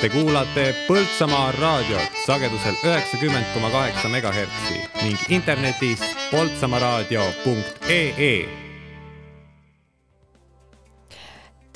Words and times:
Te 0.00 0.08
kuulate 0.08 0.62
Põltsamaa 0.86 1.50
raadiot 1.58 2.14
sagedusel 2.24 2.72
üheksakümmend 2.88 3.50
koma 3.52 3.68
kaheksa 3.68 4.08
megahertsi 4.08 4.78
ning 5.02 5.18
internetis 5.28 6.00
poltsamaaraadio.ee. 6.30 8.48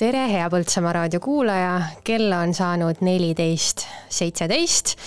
tere, 0.01 0.23
hea 0.31 0.47
Põltsamaa 0.49 0.93
raadio 0.97 1.21
kuulaja, 1.21 2.01
kell 2.01 2.33
on 2.33 2.57
saanud 2.57 3.05
neliteist 3.05 3.85
seitseteist 4.09 4.97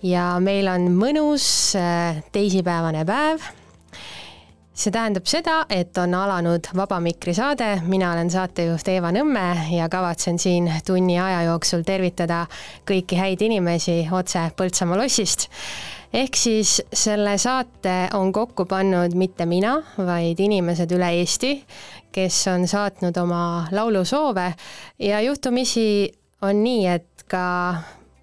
ja 0.00 0.40
meil 0.40 0.64
on 0.72 0.88
mõnus 0.96 1.76
äh, 1.76 2.24
teisipäevane 2.32 3.04
päev 3.04 3.44
see 4.74 4.90
tähendab 4.90 5.28
seda, 5.30 5.60
et 5.70 5.94
on 6.02 6.14
alanud 6.18 6.66
Vaba 6.74 6.98
Mikri 7.00 7.34
saade, 7.34 7.68
mina 7.86 8.10
olen 8.12 8.30
saatejuht 8.30 8.88
Eeva 8.90 9.12
Nõmme 9.14 9.44
ja 9.70 9.86
kavatsen 9.90 10.38
siin 10.42 10.66
tunni 10.86 11.14
aja 11.22 11.44
jooksul 11.46 11.84
tervitada 11.86 12.44
kõiki 12.88 13.18
häid 13.20 13.44
inimesi 13.46 14.00
otse 14.10 14.48
Põltsamaa 14.58 14.98
lossist. 14.98 15.46
ehk 16.14 16.36
siis 16.36 16.82
selle 16.92 17.38
saate 17.38 17.94
on 18.14 18.32
kokku 18.32 18.66
pannud 18.66 19.14
mitte 19.14 19.46
mina, 19.46 19.76
vaid 19.96 20.40
inimesed 20.40 20.90
üle 20.92 21.12
Eesti, 21.20 21.54
kes 22.12 22.42
on 22.50 22.68
saatnud 22.68 23.16
oma 23.16 23.68
laulusoove 23.70 24.52
ja 24.98 25.20
juhtumisi 25.20 26.12
on 26.42 26.62
nii, 26.64 26.86
et 26.86 27.26
ka 27.30 27.46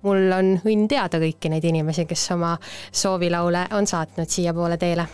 mul 0.03 0.31
on 0.35 0.55
õnn 0.67 0.87
teada 0.87 1.19
kõiki 1.19 1.49
neid 1.49 1.63
inimesi, 1.63 2.05
kes 2.05 2.31
oma 2.35 2.57
soovilaule 2.91 3.67
on 3.71 3.87
saatnud 3.87 4.27
siiapoole 4.27 4.77
teele 4.77 5.07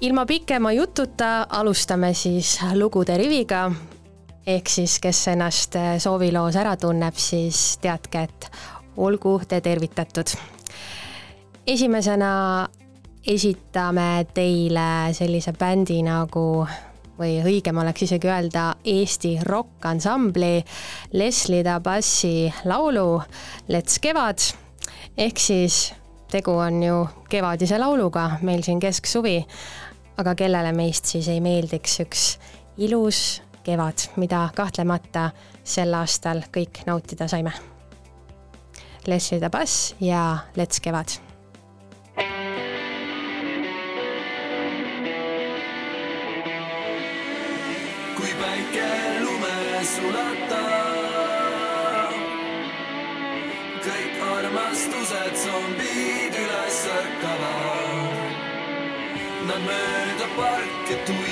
ilma 0.00 0.26
pikema 0.26 0.72
jututa 0.72 1.46
alustame 1.50 2.14
siis 2.14 2.58
lugude 2.74 3.16
riviga. 3.16 3.70
ehk 4.46 4.68
siis, 4.68 4.98
kes 5.00 5.28
ennast 5.28 5.74
sooviloos 5.98 6.56
ära 6.56 6.76
tunneb, 6.76 7.14
siis 7.14 7.78
teadke, 7.82 8.22
et 8.22 8.50
olgu 8.96 9.40
te 9.48 9.60
tervitatud. 9.60 10.26
esimesena 11.66 12.68
esitame 13.26 14.26
teile 14.34 15.12
sellise 15.12 15.52
bändi 15.52 16.02
nagu 16.02 16.66
või 17.18 17.42
õigem 17.42 17.78
oleks 17.82 18.02
isegi 18.02 18.28
öelda 18.28 18.74
Eesti 18.84 19.38
rokkansambli 19.42 20.64
Leslie 21.12 21.64
Dabassi 21.64 22.52
laulu 22.64 23.22
Let's 23.68 23.98
Kevad 23.98 24.38
ehk 25.18 25.38
siis 25.38 25.92
tegu 26.30 26.52
on 26.52 26.82
ju 26.82 27.08
kevadise 27.28 27.78
lauluga 27.78 28.30
meil 28.42 28.62
siin 28.62 28.80
kesksuvi 28.80 29.42
aga 30.18 30.34
kellele 30.34 30.72
meist 30.76 31.10
siis 31.10 31.28
ei 31.30 31.40
meeldiks 31.40 32.00
üks 32.04 32.24
ilus 32.78 33.42
kevad, 33.66 34.08
mida 34.16 34.48
kahtlemata 34.56 35.30
sel 35.64 35.94
aastal 35.94 36.44
kõik 36.54 36.82
nautida 36.86 37.28
saime. 37.28 37.52
Leslie 39.06 39.40
Tabas 39.40 39.94
ja 40.00 40.44
Let's 40.56 40.80
Kevad 40.84 41.18
kui 48.18 48.32
päike 48.34 48.86
lume 49.22 49.84
sulatab, 49.86 50.56
kõik 53.84 54.18
armastused 54.34 55.38
zombid 55.44 56.34
üles 56.42 56.80
ärkavad. 56.98 58.18
Nad 59.48 59.62
para 60.36 60.64
que 60.86 60.94
tú 61.06 61.27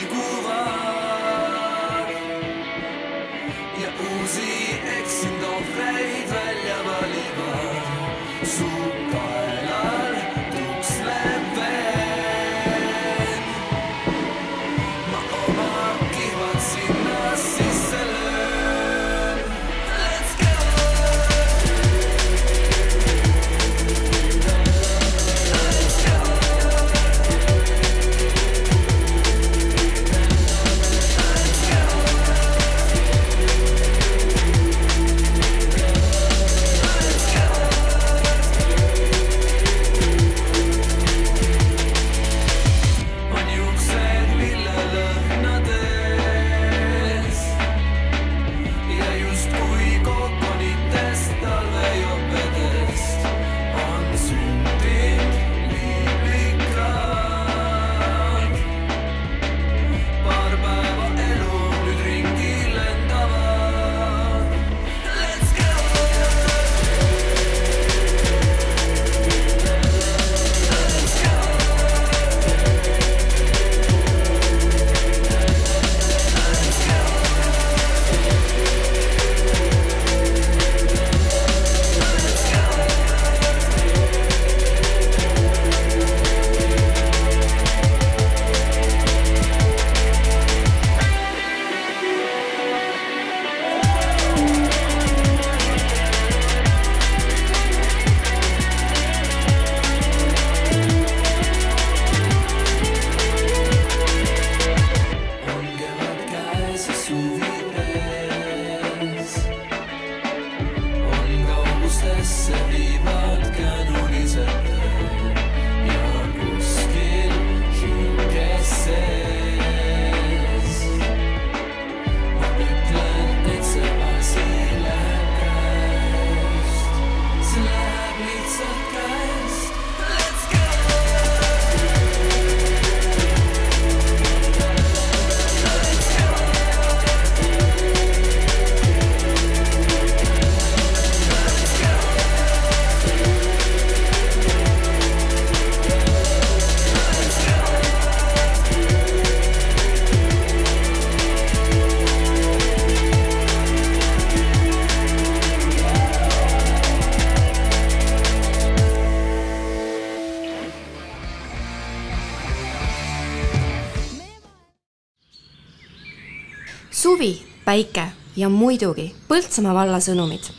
päike 167.66 168.06
ja 168.36 168.48
muidugi 168.48 169.10
Põltsamaa 169.28 169.74
valla 169.74 169.98
sõnumid. 169.98 170.52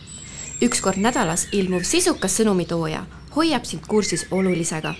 üks 0.61 0.81
kord 0.81 0.99
nädalas 0.99 1.47
ilmuv 1.51 1.87
sisukas 1.87 2.35
sõnumitooja 2.39 3.05
hoiab 3.35 3.65
sind 3.65 3.87
kursis 3.87 4.27
olulisega. 4.31 4.93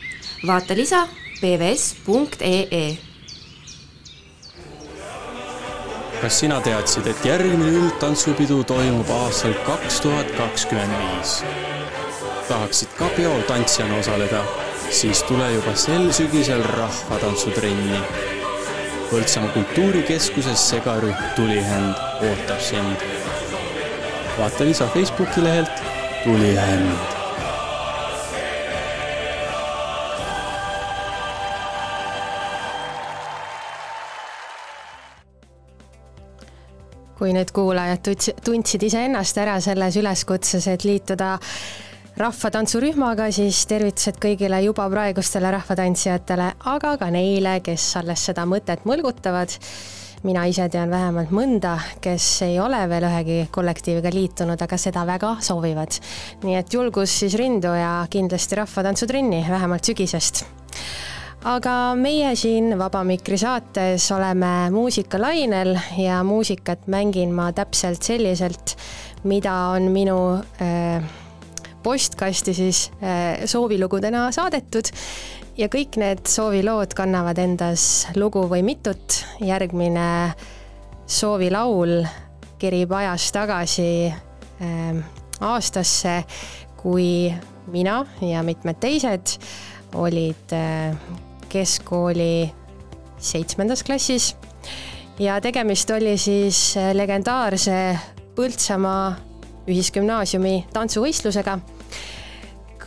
vaata 0.48 0.75
lisa 0.75 1.07
pvs.ee 1.42 2.98
kas 6.21 6.39
sina 6.39 6.62
teadsid, 6.62 7.07
et 7.07 7.25
järgmine 7.25 7.71
üldtantsupidu 7.77 8.63
toimub 8.63 9.10
aastal 9.10 9.53
kaks 9.65 10.00
tuhat 10.01 10.31
kakskümmend 10.38 10.95
viis? 11.01 11.44
tahaksid 12.48 12.95
ka 12.98 13.10
peol 13.18 13.42
tantsijana 13.48 14.00
osaleda, 14.00 14.42
siis 14.89 15.24
tule 15.27 15.51
juba 15.51 15.75
sel 15.75 16.12
sügisel 16.12 16.63
rahvatantsutrenni. 16.63 18.00
Põltsamaa 19.07 19.54
kultuurikeskuses 19.54 20.69
segarühm 20.69 21.15
Tulihänd 21.36 21.95
ootab 22.30 22.59
sind. 22.59 23.06
vaata 24.38 24.65
lisa 24.65 24.88
Facebooki 24.94 25.44
lehelt 25.44 25.71
Tulihänd 26.24 27.15
kui 37.18 37.33
nüüd 37.33 37.50
kuulajad 37.56 38.12
tundsid 38.45 38.83
iseennast 38.83 39.38
ära 39.42 39.57
selles 39.63 39.95
üleskutses, 39.98 40.68
et 40.68 40.83
liituda 40.86 41.38
rahvatantsurühmaga, 42.18 43.30
siis 43.34 43.60
tervitused 43.69 44.18
kõigile 44.22 44.60
juba 44.66 44.88
praegustele 44.90 45.52
rahvatantsijatele, 45.54 46.50
aga 46.72 46.96
ka 46.98 47.10
neile, 47.14 47.60
kes 47.66 47.86
alles 48.00 48.25
seda 48.30 48.48
mõtet 48.50 48.86
mõlgutavad. 48.90 49.58
mina 50.24 50.48
ise 50.50 50.66
tean 50.69 50.90
vähemalt 50.90 51.30
mõnda, 51.30 51.78
kes 52.02 52.42
ei 52.42 52.60
ole 52.60 52.80
veel 52.90 53.04
ühegi 53.06 53.48
kollektiiviga 53.52 54.10
liitunud, 54.10 54.62
aga 54.62 54.78
seda 54.78 55.06
väga 55.06 55.38
soovivad. 55.42 56.00
nii 56.44 56.56
et 56.56 56.74
julgus 56.74 57.19
siis 57.19 57.36
rindu 57.36 57.68
ja 57.68 58.08
kindlasti 58.10 58.56
rahvatantsutrenni, 58.56 59.46
vähemalt 59.50 59.84
sügisest 59.86 60.44
aga 61.46 61.96
meie 61.96 62.36
siin 62.36 62.80
Vaba 62.80 63.04
Mikri 63.04 63.38
saates 63.38 64.12
oleme 64.12 64.70
muusikalainel 64.72 65.78
ja 65.98 66.24
muusikat 66.24 66.88
mängin 66.88 67.31
ma 67.34 67.52
täpselt 67.52 68.04
selliselt, 68.04 68.75
mida 69.24 69.54
on 69.54 69.92
minu 69.92 70.42
äh, 70.62 71.04
postkasti 71.83 72.53
siis 72.53 72.91
äh, 73.03 73.45
soovilugudena 73.45 74.27
saadetud. 74.31 74.91
ja 75.57 75.68
kõik 75.74 75.97
need 75.97 76.27
soovilood 76.29 76.94
kannavad 76.94 77.39
endas 77.41 78.07
lugu 78.15 78.45
või 78.50 78.63
mitut. 78.63 79.24
järgmine 79.41 80.33
soovilaul 81.06 82.06
kerib 82.59 82.91
ajas 82.91 83.31
tagasi 83.31 84.09
äh, 84.09 85.03
aastasse, 85.39 86.24
kui 86.77 87.33
mina 87.68 88.06
ja 88.21 88.44
mitmed 88.44 88.79
teised 88.79 89.38
olid 89.95 90.53
äh, 90.53 90.95
keskkooli 91.50 92.51
seitsmendas 93.18 93.83
klassis 93.83 94.35
ja 95.19 95.39
tegemist 95.41 95.89
oli 95.89 96.18
siis 96.18 96.75
legendaarse 96.94 97.97
Põltsamaa 98.38 99.26
Ühisgümnaasiumi 99.68 100.68
tantsuvõistlusega. 100.74 101.60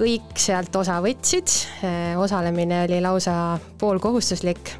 kõik 0.00 0.38
sealt 0.40 0.76
osa 0.76 0.94
võtsid, 1.04 1.52
osalemine 2.16 2.84
oli 2.86 3.00
lausa 3.00 3.58
poolkohustuslik. 3.78 4.70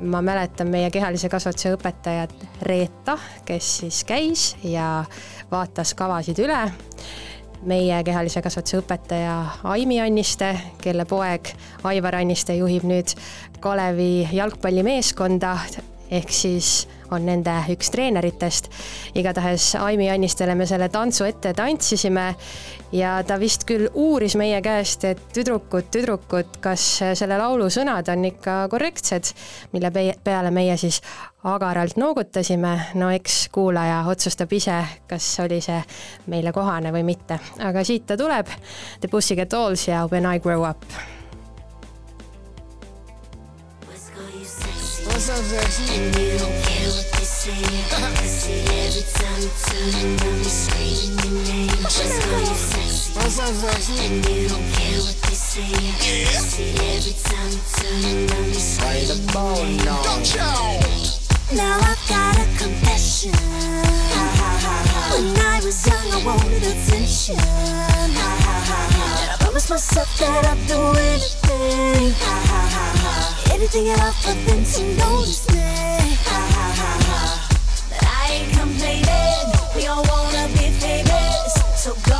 ma 0.00 0.22
mäletan 0.22 0.68
meie 0.68 0.90
kehalise 0.90 1.28
kasvatuse 1.28 1.74
õpetajat 1.76 2.32
Reeta, 2.62 3.18
kes 3.44 3.76
siis 3.78 4.04
käis 4.04 4.56
ja 4.64 5.04
vaatas 5.50 5.94
kavasid 5.94 6.38
üle 6.38 6.72
meie 7.64 8.02
kehalise 8.04 8.42
kasvatuse 8.42 8.80
õpetaja 8.82 9.34
Aimi 9.64 10.00
Anniste, 10.00 10.54
kelle 10.82 11.04
poeg 11.04 11.48
Aivar 11.84 12.14
Anniste 12.20 12.56
juhib 12.56 12.84
nüüd 12.84 13.14
Kalevi 13.60 14.28
jalgpallimeeskonda, 14.32 15.58
ehk 16.10 16.30
siis 16.32 16.84
on 17.14 17.26
nende 17.26 17.52
üks 17.74 17.90
treeneritest. 17.94 18.70
igatahes 19.14 19.74
Aimi 19.80 20.10
Annistele 20.10 20.54
me 20.54 20.66
selle 20.66 20.88
tantsu 20.88 21.24
ette 21.24 21.52
tantsisime 21.54 22.26
ja 22.92 23.16
ta 23.26 23.38
vist 23.40 23.66
küll 23.68 23.88
uuris 23.94 24.36
meie 24.38 24.60
käest, 24.62 25.04
et 25.04 25.20
tüdrukud, 25.34 25.90
tüdrukud, 25.94 26.58
kas 26.64 26.86
selle 27.18 27.38
laulu 27.38 27.68
sõnad 27.70 28.08
on 28.12 28.24
ikka 28.30 28.56
korrektsed, 28.72 29.32
mille 29.72 29.90
peale 30.24 30.50
meie 30.54 30.76
siis 30.80 31.00
agaralt 31.44 31.98
noogutasime, 32.00 32.74
no 33.00 33.10
eks 33.12 33.48
kuulaja 33.52 34.04
otsustab 34.08 34.52
ise, 34.56 34.78
kas 35.08 35.26
oli 35.44 35.60
see 35.64 35.80
meile 36.32 36.54
kohane 36.56 36.92
või 36.94 37.04
mitte, 37.14 37.40
aga 37.60 37.84
siit 37.84 38.06
ta 38.08 38.16
tuleb. 38.20 38.48
The 39.00 39.10
Pussycat 39.12 39.52
Dolls 39.52 39.88
ja 39.88 40.06
When 40.10 40.30
I 40.30 40.40
grow 40.40 40.64
up 40.68 41.13
Sexy? 45.34 45.82
And 45.96 46.14
you 46.14 46.38
don't 46.38 46.54
care 46.62 46.86
what 46.94 47.10
they 47.10 47.26
say. 47.26 47.50
I 47.50 48.22
see 48.22 48.62
every 48.70 49.02
time 49.02 49.42
you 49.42 49.50
turn 49.66 49.90
around, 50.06 50.38
they 50.38 50.46
screaming 50.46 51.18
your 51.26 51.42
name. 51.42 51.74
Just 51.90 52.22
call 52.22 52.38
you 52.38 52.54
sexy. 52.54 53.18
And 54.06 54.22
you 54.30 54.46
don't 54.48 54.62
care 54.78 55.02
what 55.02 55.18
they 55.26 55.34
say. 55.34 55.66
I 55.66 56.38
see 56.38 56.70
every 56.86 57.18
time 57.18 57.50
you 57.50 57.58
turn 57.74 58.14
around, 58.14 58.54
they 58.54 58.62
screaming 58.62 59.26
your 59.26 59.58
name. 59.66 59.82
Now 61.52 61.80
I've 61.82 61.98
got 62.08 62.38
a 62.38 62.46
confession. 62.56 63.34
When 65.10 65.34
I 65.34 65.58
was 65.64 65.84
young, 65.84 66.12
I 66.14 66.22
wanted 66.24 66.62
attention. 66.62 67.38
And 67.38 68.16
I 68.16 69.36
promised 69.40 69.68
myself 69.68 70.16
that 70.20 70.46
I'd 70.46 70.64
do 70.68 70.78
anything. 70.94 72.14
Anything 73.54 73.88
at 73.90 74.00
all 74.02 74.10
for 74.10 74.34
them 74.34 74.64
to 74.64 74.82
notice 74.96 75.48
me. 75.50 75.62
But 77.88 78.02
I 78.02 78.28
ain't 78.32 78.52
complaining. 78.58 79.46
We 79.76 79.86
all 79.86 80.02
wanna 80.02 80.48
be 80.58 80.70
famous. 80.82 81.54
So 81.76 81.94
go 82.10 82.13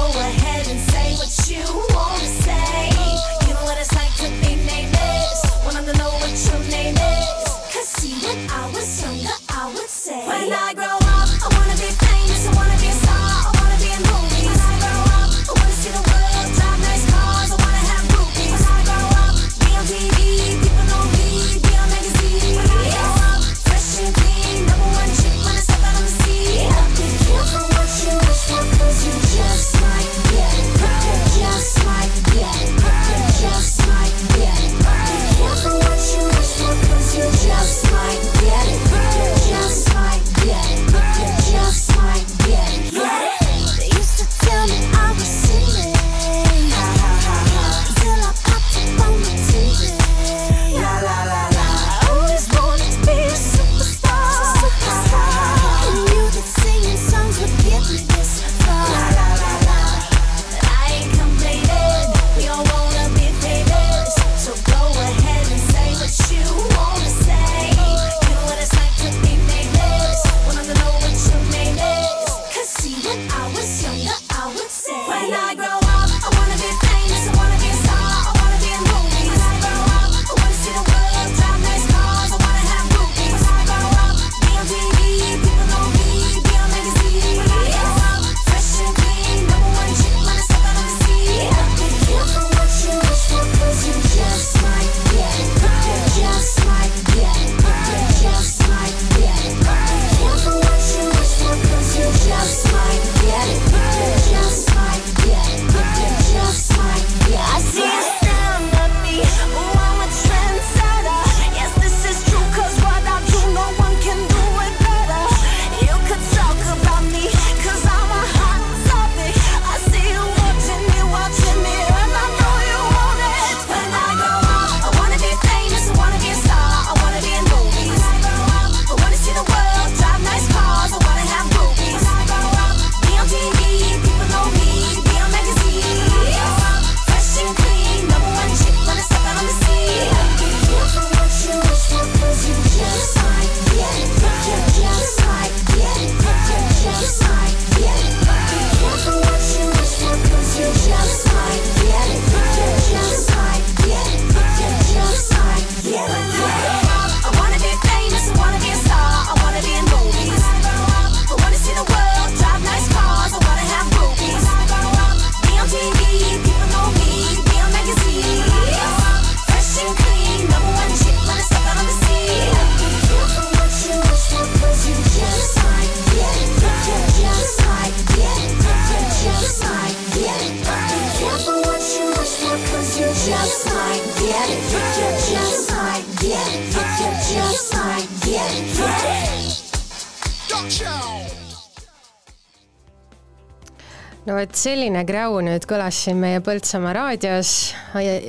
selline 194.64 195.02
kräu 195.04 195.40
nüüd 195.44 195.66
kõlas 195.68 195.98
siin 196.06 196.16
meie 196.22 196.40
Põltsamaa 196.44 196.94
raadios. 196.96 197.50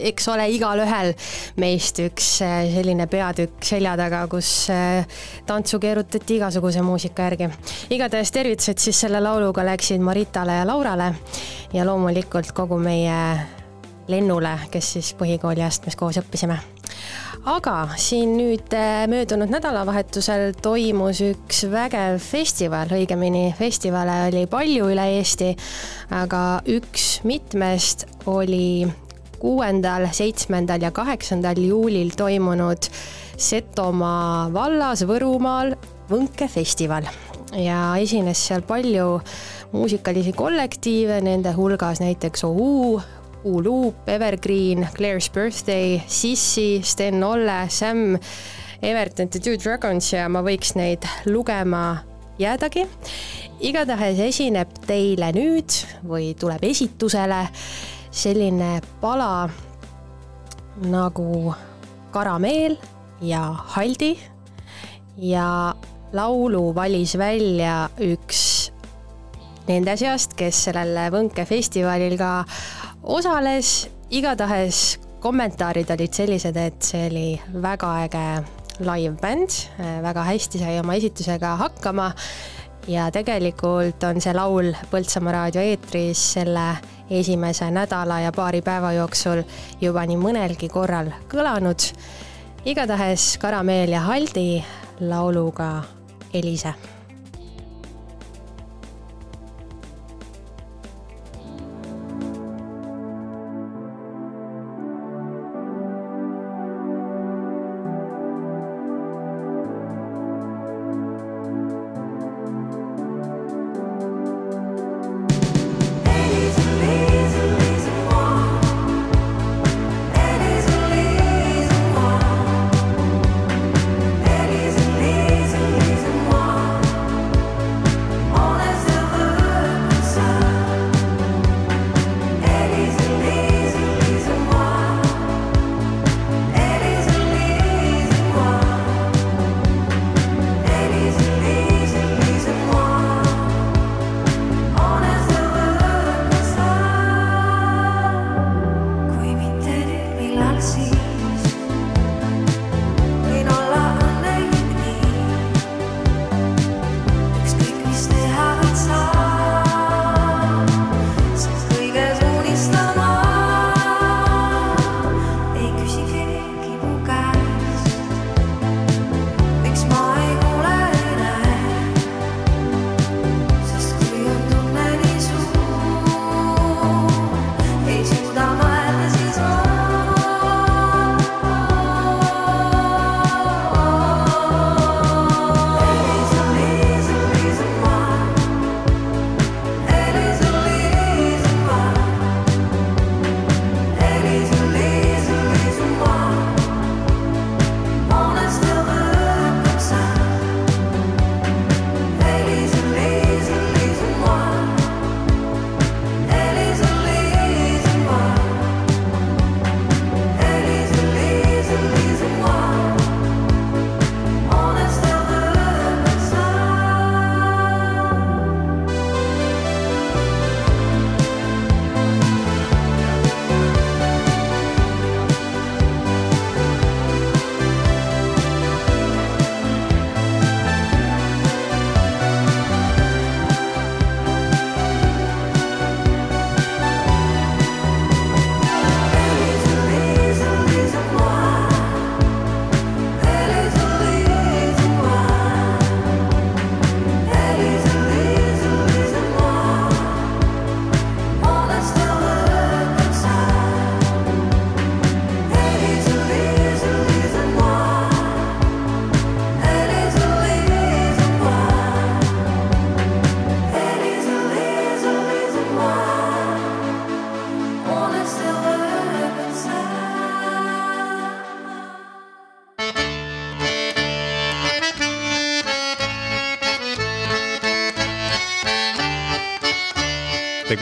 eks 0.09 0.27
ole 0.33 0.47
igalühel 0.51 1.13
meist 1.61 1.99
üks 2.03 2.27
äh, 2.43 2.65
selline 2.73 3.07
peatükk 3.07 3.63
selja 3.63 3.95
taga, 3.99 4.25
kus 4.31 4.49
äh, 4.73 5.05
tantsu 5.47 5.79
keerutati 5.79 6.39
igasuguse 6.39 6.83
muusika 6.83 7.29
järgi. 7.29 7.49
igatahes 7.89 8.31
tervitused 8.35 8.83
siis 8.83 8.99
selle 9.05 9.21
lauluga 9.23 9.63
läksid 9.65 10.03
Maritale 10.03 10.59
ja 10.59 10.67
Laurale 10.67 11.13
ja 11.73 11.85
loomulikult 11.87 12.51
kogu 12.51 12.79
meie 12.79 13.19
Lennule, 14.07 14.57
kes 14.71 14.91
siis 14.97 15.15
põhikooli 15.17 15.63
astmes 15.65 15.95
koos 15.95 16.19
õppisime 16.21 16.59
aga 17.45 17.93
siin 18.01 18.33
nüüd 18.39 18.73
äh, 18.73 19.05
möödunud 19.09 19.51
nädalavahetusel 19.53 20.55
toimus 20.65 21.21
üks 21.21 21.61
vägev 21.69 22.17
festival, 22.23 22.89
õigemini 22.97 23.51
festivale 23.57 24.23
oli 24.31 24.45
palju 24.49 24.89
üle 24.93 25.05
Eesti, 25.19 25.51
aga 26.17 26.41
üks 26.65 27.19
mitmest 27.27 28.07
oli 28.31 28.87
kuuendal, 29.37 30.07
seitsmendal 30.15 30.87
ja 30.87 30.91
kaheksandal 30.95 31.61
juulil 31.61 32.15
toimunud 32.17 32.89
Setomaa 33.35 34.47
vallas 34.53 35.03
Võrumaal 35.05 35.75
Võnkefestival 36.09 37.05
ja 37.61 37.79
esines 38.01 38.41
seal 38.47 38.63
palju 38.65 39.19
muusikalisi 39.75 40.33
kollektiive, 40.33 41.19
nende 41.21 41.53
hulgas 41.53 42.01
näiteks 42.01 42.45
OU, 42.47 42.97
U-Loop, 43.45 44.09
Evergreen, 44.09 44.87
Claire's 44.95 45.29
Birthday, 45.29 46.01
Sissi, 46.07 46.81
Sten 46.83 47.23
Olle, 47.23 47.69
Sam, 47.69 48.17
Evert 48.81 49.19
and 49.19 49.31
the 49.31 49.39
Two 49.39 49.57
Dragons 49.61 50.09
ja 50.13 50.25
ma 50.29 50.41
võiks 50.45 50.73
neid 50.75 51.05
lugema 51.29 52.01
jäädagi. 52.41 52.87
igatahes 53.59 54.19
esineb 54.19 54.73
teile 54.87 55.31
nüüd 55.35 55.77
või 56.03 56.33
tuleb 56.39 56.63
esitusele 56.67 57.45
selline 58.11 58.81
pala 59.01 59.47
nagu 60.83 61.53
Karameel 62.11 62.75
ja 63.21 63.41
Haldi 63.75 64.15
ja 65.17 65.75
laulu 66.13 66.73
valis 66.75 67.15
välja 67.17 67.85
üks 67.99 68.71
nende 69.67 69.95
seast, 69.97 70.35
kes 70.37 70.65
sellel 70.67 70.97
Võnkefestivalil 71.13 72.17
ka 72.19 72.31
osales, 73.05 73.89
igatahes 74.09 74.99
kommentaarid 75.19 75.89
olid 75.93 76.13
sellised, 76.13 76.57
et 76.57 76.81
see 76.85 77.07
oli 77.09 77.29
väga 77.61 77.91
äge 78.05 78.25
live-bänd, 78.85 79.55
väga 80.03 80.25
hästi 80.27 80.61
sai 80.61 80.79
oma 80.79 80.97
esitusega 80.97 81.55
hakkama 81.61 82.11
ja 82.91 83.07
tegelikult 83.13 84.03
on 84.03 84.21
see 84.21 84.33
laul 84.35 84.73
Põltsamaa 84.91 85.33
raadio 85.39 85.63
eetris 85.63 86.21
selle 86.35 86.65
esimese 87.09 87.69
nädala 87.71 88.19
ja 88.25 88.33
paari 88.35 88.61
päeva 88.65 88.93
jooksul 88.97 89.43
juba 89.81 90.05
nii 90.05 90.19
mõnelgi 90.21 90.69
korral 90.69 91.13
kõlanud. 91.31 91.91
igatahes 92.65 93.37
Karameel 93.37 93.93
ja 93.93 94.01
Haldi 94.01 94.63
lauluga 94.99 95.83
Elise 96.33 96.73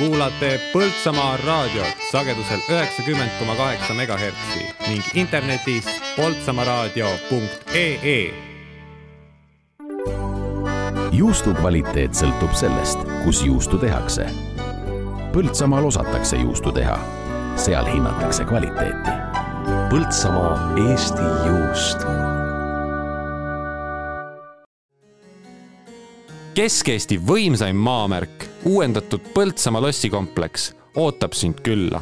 kuulate 0.03 0.59
Põltsamaa 0.73 1.37
raadiot 1.45 1.95
sagedusel 2.11 2.59
üheksakümmend 2.69 3.31
koma 3.39 3.55
kaheksa 3.55 3.93
megahertsi 3.93 4.59
ning 4.87 5.03
internetis 5.13 5.85
poltsamaaraadio.ee 6.17 8.33
juustu 11.11 11.53
kvaliteet 11.53 12.13
sõltub 12.19 12.51
sellest, 12.51 12.99
kus 13.23 13.45
juustu 13.47 13.77
tehakse. 13.79 14.27
Põltsamaal 15.31 15.85
osatakse 15.87 16.35
juustu 16.41 16.71
teha, 16.75 16.99
seal 17.55 17.87
hinnatakse 17.87 18.43
kvaliteeti. 18.49 19.15
Põltsamaa 19.93 20.73
Eesti 20.89 21.23
juust 21.47 22.03
Kesk-Eesti 26.53 27.15
võimsaim 27.17 27.79
maamärk, 27.81 28.43
uuendatud 28.65 29.21
Põltsamaa 29.33 29.81
lossikompleks 29.81 30.73
ootab 30.95 31.33
sind 31.33 31.61
külla. 31.63 32.01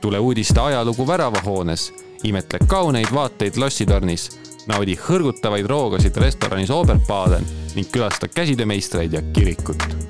tule 0.00 0.18
uudiste 0.18 0.60
ajalugu 0.60 1.06
väravahoones, 1.06 1.92
imetle 2.24 2.58
kauneid 2.66 3.12
vaateid 3.14 3.56
lossitornis, 3.56 4.30
naudi 4.66 4.96
hõrgutavaid 5.08 5.66
roogasid 5.66 6.16
restoranis 6.16 6.70
Oberbaden 6.70 7.44
ning 7.74 7.92
külasta 7.92 8.28
käsitöömeistreid 8.28 9.12
ja 9.12 9.22
kirikut 9.22 10.09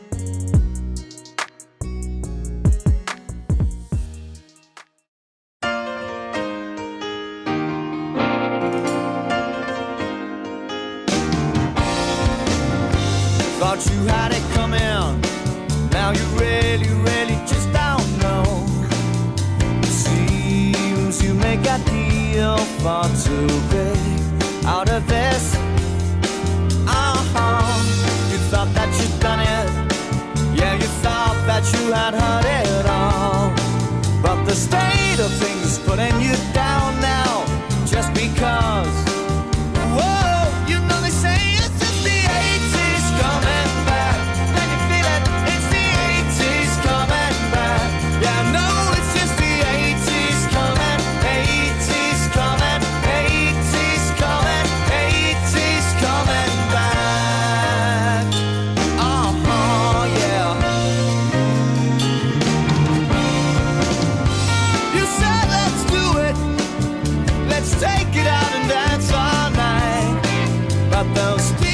about 71.01 71.15
those. 71.15 71.70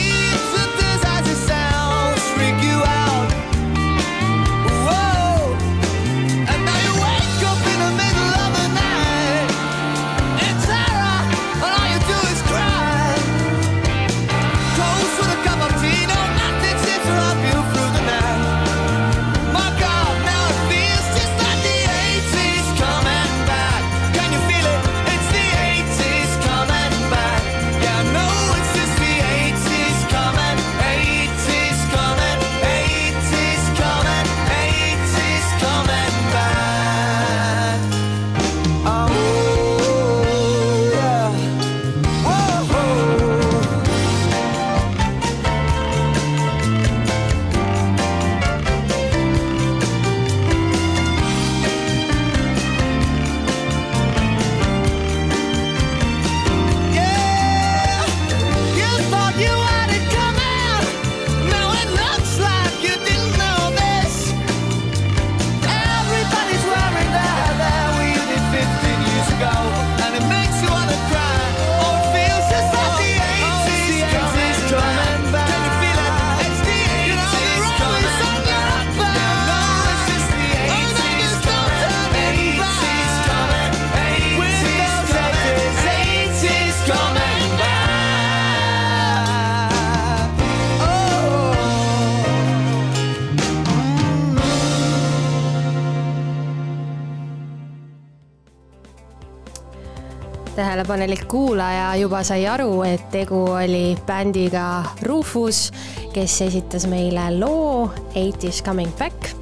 Tähelepanelik 100.86 101.24
kuulaja 101.28 101.96
juba 101.98 102.20
sai 102.22 102.44
aru, 102.46 102.82
et 102.86 103.02
tegu 103.10 103.40
oli 103.50 103.96
bändiga 104.06 104.84
Rufus, 105.02 105.72
kes 106.14 106.34
esitas 106.44 106.84
meile 106.86 107.24
loo 107.40 107.90
Eight 108.14 108.44
is 108.44 108.62
coming 108.62 108.92
back. 108.98 109.34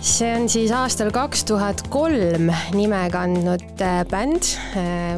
see 0.00 0.34
on 0.36 0.48
siis 0.48 0.72
aastal 0.74 1.12
kaks 1.14 1.44
tuhat 1.44 1.82
kolm 1.88 2.50
nime 2.74 3.02
kandnud 3.12 3.80
äh, 3.80 4.02
bänd, 4.10 4.50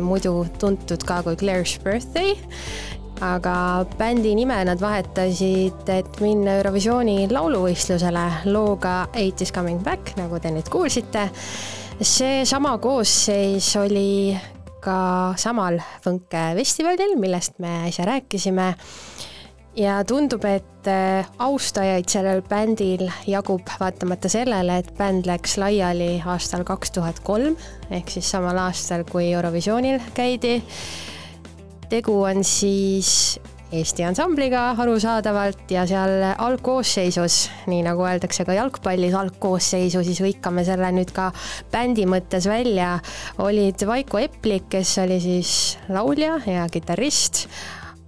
muidu 0.01 0.45
tuntud 0.61 1.03
ka 1.09 1.23
kui 1.23 1.37
Claire's 1.41 1.79
Birthday 1.83 2.37
aga 3.25 3.87
bändi 3.97 4.35
nime 4.37 4.59
nad 4.65 4.81
vahetasid, 4.81 5.89
et 5.89 6.21
minna 6.21 6.59
Eurovisiooni 6.61 7.31
lauluvõistlusele 7.33 8.27
looga 8.53 9.07
Eight 9.15 9.41
is 9.41 9.53
coming 9.53 9.81
back, 9.81 10.13
nagu 10.21 10.39
te 10.39 10.53
nüüd 10.53 10.69
kuulsite. 10.69 11.31
seesama 12.03 12.77
koosseis 12.79 13.73
oli 13.81 14.37
ka 14.87 14.99
samal 15.41 15.81
Võnke 16.05 16.53
festivalil, 16.59 17.17
millest 17.21 17.59
me 17.63 17.89
äsja 17.89 18.07
rääkisime. 18.09 18.75
ja 19.77 19.99
tundub, 20.09 20.45
et 20.49 20.89
äh, 20.89 21.27
austajaid 21.39 22.09
sellel 22.09 22.41
bändil 22.47 23.11
jagub 23.29 23.69
vaatamata 23.81 24.31
sellele, 24.33 24.79
et 24.81 24.95
bänd 24.97 25.27
läks 25.29 25.59
laiali 25.61 26.23
aastal 26.25 26.65
kaks 26.65 26.95
tuhat 26.97 27.21
kolm 27.27 27.59
ehk 27.91 28.11
siis 28.11 28.31
samal 28.31 28.57
aastal, 28.57 29.05
kui 29.05 29.29
Eurovisioonil 29.33 30.01
käidi 30.15 30.63
tegu 31.91 32.23
on 32.23 32.45
siis 32.45 33.39
Eesti 33.75 34.05
ansambliga 34.07 34.61
arusaadavalt 34.79 35.73
ja 35.75 35.83
seal 35.91 36.23
algkoosseisus, 36.39 37.39
nii 37.67 37.81
nagu 37.83 38.05
öeldakse 38.07 38.45
ka 38.47 38.55
jalgpallis 38.55 39.17
algkoosseisu, 39.19 40.05
siis 40.07 40.21
hõikame 40.23 40.63
selle 40.67 40.93
nüüd 40.95 41.11
ka 41.15 41.33
bändi 41.73 42.05
mõttes 42.07 42.47
välja, 42.47 42.93
olid 43.43 43.83
Vaiko 43.89 44.23
Eplik, 44.23 44.69
kes 44.71 44.95
oli 45.03 45.19
siis 45.25 45.51
laulja 45.91 46.39
ja 46.47 46.69
kitarrist, 46.71 47.49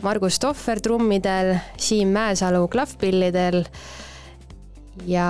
Margus 0.07 0.39
Tohver 0.39 0.79
trummidel, 0.79 1.57
Siim 1.75 2.15
Mäesalu 2.15 2.69
klavpillidel 2.71 3.65
ja 5.11 5.29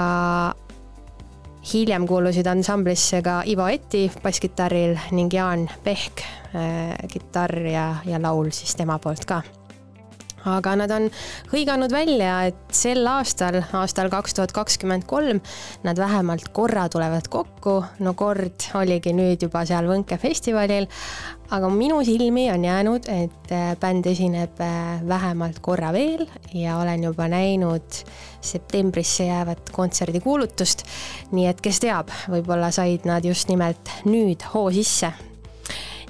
hiljem 1.73 2.05
kuulusid 2.09 2.47
ansamblisse 2.53 3.23
ka 3.25 3.41
Ivo 3.49 3.65
Eti 3.73 4.11
basskitarril 4.23 4.93
ning 5.17 5.33
Jaan 5.33 5.71
Pehk 5.85 6.21
äh, 6.53 6.99
kitarr 7.09 7.65
ja, 7.73 7.95
ja 8.05 8.21
laul 8.21 8.53
siis 8.53 8.77
tema 8.77 9.01
poolt 9.01 9.25
ka. 9.25 9.41
Aga 10.57 10.75
nad 10.83 10.93
on 10.95 11.09
hõiganud 11.53 11.93
välja, 11.93 12.41
et 12.51 12.75
sel 12.75 13.07
aastal, 13.09 13.61
aastal 13.77 14.11
kaks 14.13 14.37
tuhat 14.39 14.55
kakskümmend 14.57 15.07
kolm, 15.09 15.41
nad 15.87 15.99
vähemalt 16.01 16.51
korra 16.57 16.89
tulevad 16.93 17.29
kokku, 17.33 17.81
no 18.05 18.15
kord 18.19 18.71
oligi 18.79 19.15
nüüd 19.17 19.45
juba 19.49 19.65
seal 19.69 19.89
Võnke 19.89 20.19
festivalil, 20.21 20.89
aga 21.55 21.71
minu 21.73 22.01
silmi 22.05 22.49
on 22.53 22.65
jäänud, 22.65 23.09
et 23.09 23.55
äh, 23.55 23.71
bänd 23.81 24.09
esineb 24.11 24.61
äh, 24.65 24.99
vähemalt 25.09 25.63
korra 25.65 25.93
veel 25.97 26.27
ja 26.53 26.79
olen 26.81 27.09
juba 27.09 27.29
näinud 27.33 28.03
septembrisse 28.41 29.29
jäävat 29.29 29.73
kontserdikuulutust. 29.73 30.85
nii 31.33 31.49
et 31.49 31.63
kes 31.65 31.81
teab, 31.85 32.13
võib-olla 32.29 32.71
said 32.75 33.09
nad 33.09 33.25
just 33.25 33.49
nimelt 33.49 33.97
nüüd 34.05 34.45
hoo 34.53 34.69
sisse 34.75 35.13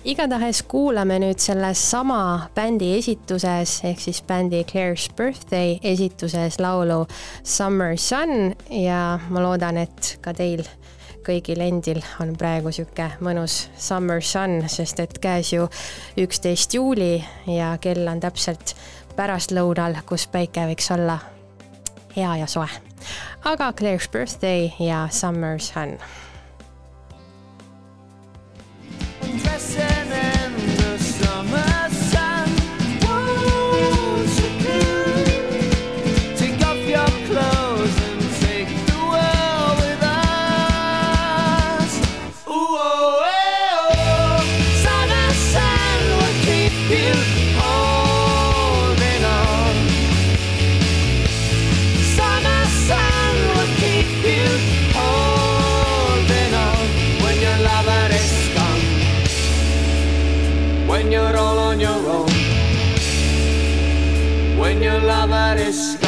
igatahes 0.09 0.63
kuulame 0.65 1.19
nüüd 1.21 1.41
selles 1.43 1.81
sama 1.91 2.49
bändi 2.57 2.95
esituses 2.97 3.75
ehk 3.85 4.01
siis 4.01 4.23
bändi 4.25 4.63
Claire's 4.65 5.09
Birthday 5.17 5.77
esituses 5.85 6.57
laulu 6.61 7.03
Summer 7.45 7.97
Sun 7.97 8.55
ja 8.71 9.19
ma 9.29 9.43
loodan, 9.45 9.77
et 9.77 10.15
ka 10.25 10.33
teil 10.33 10.63
kõigil 11.27 11.61
endil 11.61 12.01
on 12.23 12.33
praegu 12.41 12.73
sihuke 12.73 13.11
mõnus 13.21 13.67
summer 13.77 14.25
sun, 14.25 14.63
sest 14.73 15.03
et 15.05 15.19
käes 15.21 15.53
ju 15.53 15.67
üksteist 16.25 16.79
juuli 16.79 17.19
ja 17.47 17.75
kell 17.81 18.09
on 18.09 18.23
täpselt 18.25 18.73
pärastlõunal, 19.19 19.99
kus 20.09 20.25
päike 20.33 20.65
võiks 20.71 20.89
olla 20.95 21.19
hea 22.17 22.39
ja 22.41 22.49
soe. 22.49 22.71
aga 23.45 23.75
Claire's 23.77 24.09
Birthday 24.09 24.73
ja 24.81 25.05
Summer 25.13 25.61
Sun 25.61 25.99
the 29.69 29.98
summer 31.39 31.78
Christmas. 65.69 66.08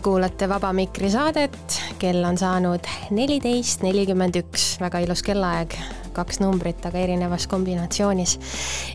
Te 0.00 0.04
kuulate 0.08 0.46
Vaba 0.48 0.70
Mikri 0.72 1.10
saadet, 1.12 1.74
kell 2.00 2.24
on 2.24 2.38
saanud 2.40 2.86
neliteist 3.12 3.82
nelikümmend 3.84 4.38
üks, 4.40 4.78
väga 4.80 5.02
ilus 5.04 5.20
kellaaeg, 5.26 5.74
kaks 6.16 6.38
numbrit, 6.40 6.80
aga 6.88 6.96
erinevas 7.02 7.44
kombinatsioonis. 7.52 8.32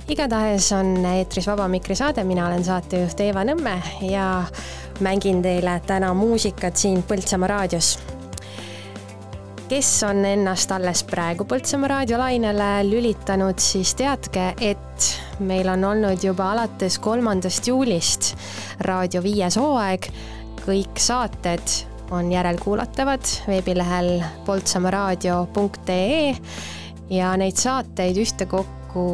igatahes 0.10 0.72
on 0.74 1.06
eetris 1.06 1.46
Vaba 1.46 1.68
Mikri 1.70 1.94
saade, 1.94 2.24
mina 2.26 2.48
olen 2.48 2.66
saatejuht 2.66 3.22
Eeva 3.22 3.44
Nõmme 3.46 3.76
ja 4.02 4.26
mängin 5.06 5.44
teile 5.46 5.78
täna 5.86 6.10
muusikat 6.18 6.82
siin 6.82 7.04
Põltsamaa 7.06 7.52
raadios. 7.54 8.00
Kes 9.70 9.92
on 10.10 10.26
ennast 10.26 10.74
alles 10.74 11.04
praegu 11.06 11.46
Põltsamaa 11.46 11.92
raadiolainele 12.00 12.72
lülitanud, 12.90 13.62
siis 13.62 13.94
teadke, 13.94 14.56
et 14.58 15.12
meil 15.38 15.70
on 15.70 15.86
olnud 15.86 16.26
juba 16.26 16.50
alates 16.56 16.98
kolmandast 16.98 17.70
juulist 17.70 18.34
Raadio 18.90 19.22
viies 19.22 19.62
hooaeg. 19.62 20.10
Kõik 20.66 21.00
saated 21.02 21.62
on 22.12 22.32
järelkuulatavad 22.32 23.22
veebilehel 23.48 24.24
poltsamaaraadio.ee 24.46 26.36
ja 27.10 27.34
neid 27.38 27.58
saateid 27.62 28.18
ühtekokku 28.18 29.06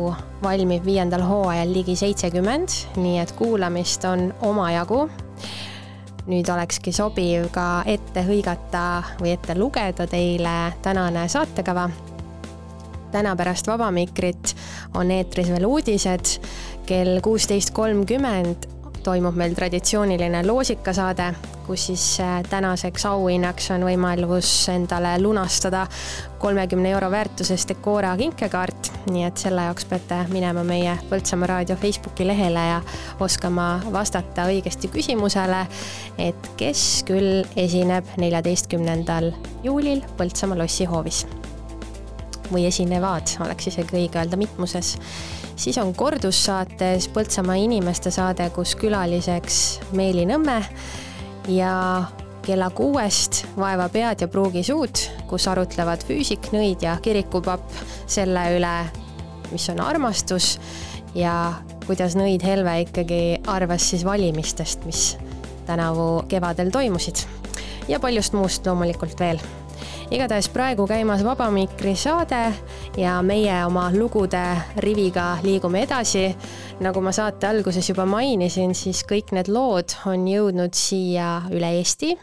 valmib 0.44 0.86
viiendal 0.86 1.24
hooajal 1.28 1.74
ligi 1.74 1.96
seitsekümmend, 2.00 2.70
nii 2.96 3.20
et 3.24 3.36
kuulamist 3.36 4.06
on 4.08 4.30
omajagu 4.48 5.04
nüüd 6.30 6.50
olekski 6.54 6.94
sobiv 6.96 7.50
ka 7.56 7.84
ette 7.90 8.24
hõigata 8.28 8.86
või 9.20 9.34
ette 9.36 9.58
lugeda 9.58 10.08
teile 10.08 10.74
tänane 10.82 11.28
saatekava. 11.30 11.90
täna 13.12 13.36
pärast 13.36 13.68
Vaba 13.68 13.92
Mikrit 13.92 14.56
on 14.94 15.12
eetris 15.12 15.50
veel 15.50 15.66
uudised. 15.66 16.40
kell 16.86 17.20
kuusteist 17.22 17.72
kolmkümmend 17.72 18.71
toimub 19.04 19.36
meil 19.38 19.54
traditsiooniline 19.58 20.44
loosikasaade, 20.48 21.28
kus 21.66 21.86
siis 21.90 22.06
äh, 22.20 22.40
tänaseks 22.50 23.06
auhinnaks 23.10 23.72
on 23.76 23.86
võimalus 23.88 24.52
endale 24.74 25.16
lunastada 25.22 25.86
kolmekümne 26.42 26.90
euro 26.92 27.12
väärtuses 27.12 27.68
Decora 27.70 28.16
kinkekaart, 28.18 28.92
nii 29.14 29.26
et 29.28 29.42
selle 29.42 29.66
jaoks 29.68 29.86
peate 29.90 30.24
minema 30.32 30.64
meie 30.68 30.96
Põltsamaa 31.10 31.52
raadio 31.54 31.78
Facebooki 31.82 32.28
lehele 32.28 32.66
ja 32.70 32.82
oskama 33.20 33.68
vastata 33.94 34.48
õigesti 34.52 34.90
küsimusele, 34.94 35.66
et 36.18 36.52
kes 36.58 37.04
küll 37.10 37.46
esineb 37.56 38.18
neljateistkümnendal 38.22 39.32
juulil 39.64 40.04
Põltsamaa 40.18 40.64
lossihoovis 40.64 41.26
või 42.52 42.66
esinevad, 42.68 43.38
oleks 43.46 43.72
isegi 43.72 43.96
õige 43.96 44.20
öelda 44.20 44.38
mitmuses. 44.40 44.98
Siis 45.62 45.78
on 45.78 45.94
kordussaates 45.96 47.08
Põltsamaa 47.14 47.60
inimeste 47.62 48.12
saade, 48.12 48.50
kus 48.56 48.74
külaliseks 48.80 49.58
Meeli 49.98 50.26
Nõmme 50.26 50.58
ja 51.52 51.74
kella 52.42 52.72
kuuest 52.74 53.44
Vaeva 53.58 53.88
pead 53.94 54.24
ja 54.26 54.30
pruugi 54.32 54.64
suud, 54.66 55.04
kus 55.30 55.46
arutlevad 55.52 56.06
füüsik, 56.08 56.50
nõid 56.56 56.82
ja 56.86 56.98
kirikupapp 57.04 57.78
selle 58.10 58.48
üle, 58.58 58.76
mis 59.52 59.68
on 59.74 59.84
armastus 59.86 60.56
ja 61.16 61.36
kuidas 61.86 62.18
nõid 62.18 62.44
Helve 62.46 62.80
ikkagi 62.88 63.22
arvas 63.52 63.92
siis 63.94 64.06
valimistest, 64.08 64.86
mis 64.90 65.16
tänavu 65.70 66.24
kevadel 66.32 66.74
toimusid. 66.74 67.26
Ja 67.90 68.00
paljust 68.00 68.34
muust 68.34 68.66
loomulikult 68.66 69.20
veel 69.20 69.42
igatahes 70.12 70.50
praegu 70.50 70.88
käimas 70.88 71.24
Vaba 71.24 71.50
Mikri 71.52 71.96
saade 71.96 72.54
ja 72.98 73.22
meie 73.22 73.66
oma 73.66 73.90
lugude 73.94 74.44
riviga 74.78 75.38
liigume 75.44 75.84
edasi. 75.84 76.36
nagu 76.80 77.02
ma 77.02 77.12
saate 77.12 77.48
alguses 77.48 77.90
juba 77.90 78.06
mainisin, 78.06 78.76
siis 78.76 79.04
kõik 79.06 79.32
need 79.32 79.48
lood 79.48 79.94
on 80.06 80.28
jõudnud 80.28 80.74
siia 80.74 81.42
üle 81.52 81.72
Eesti 81.78 82.18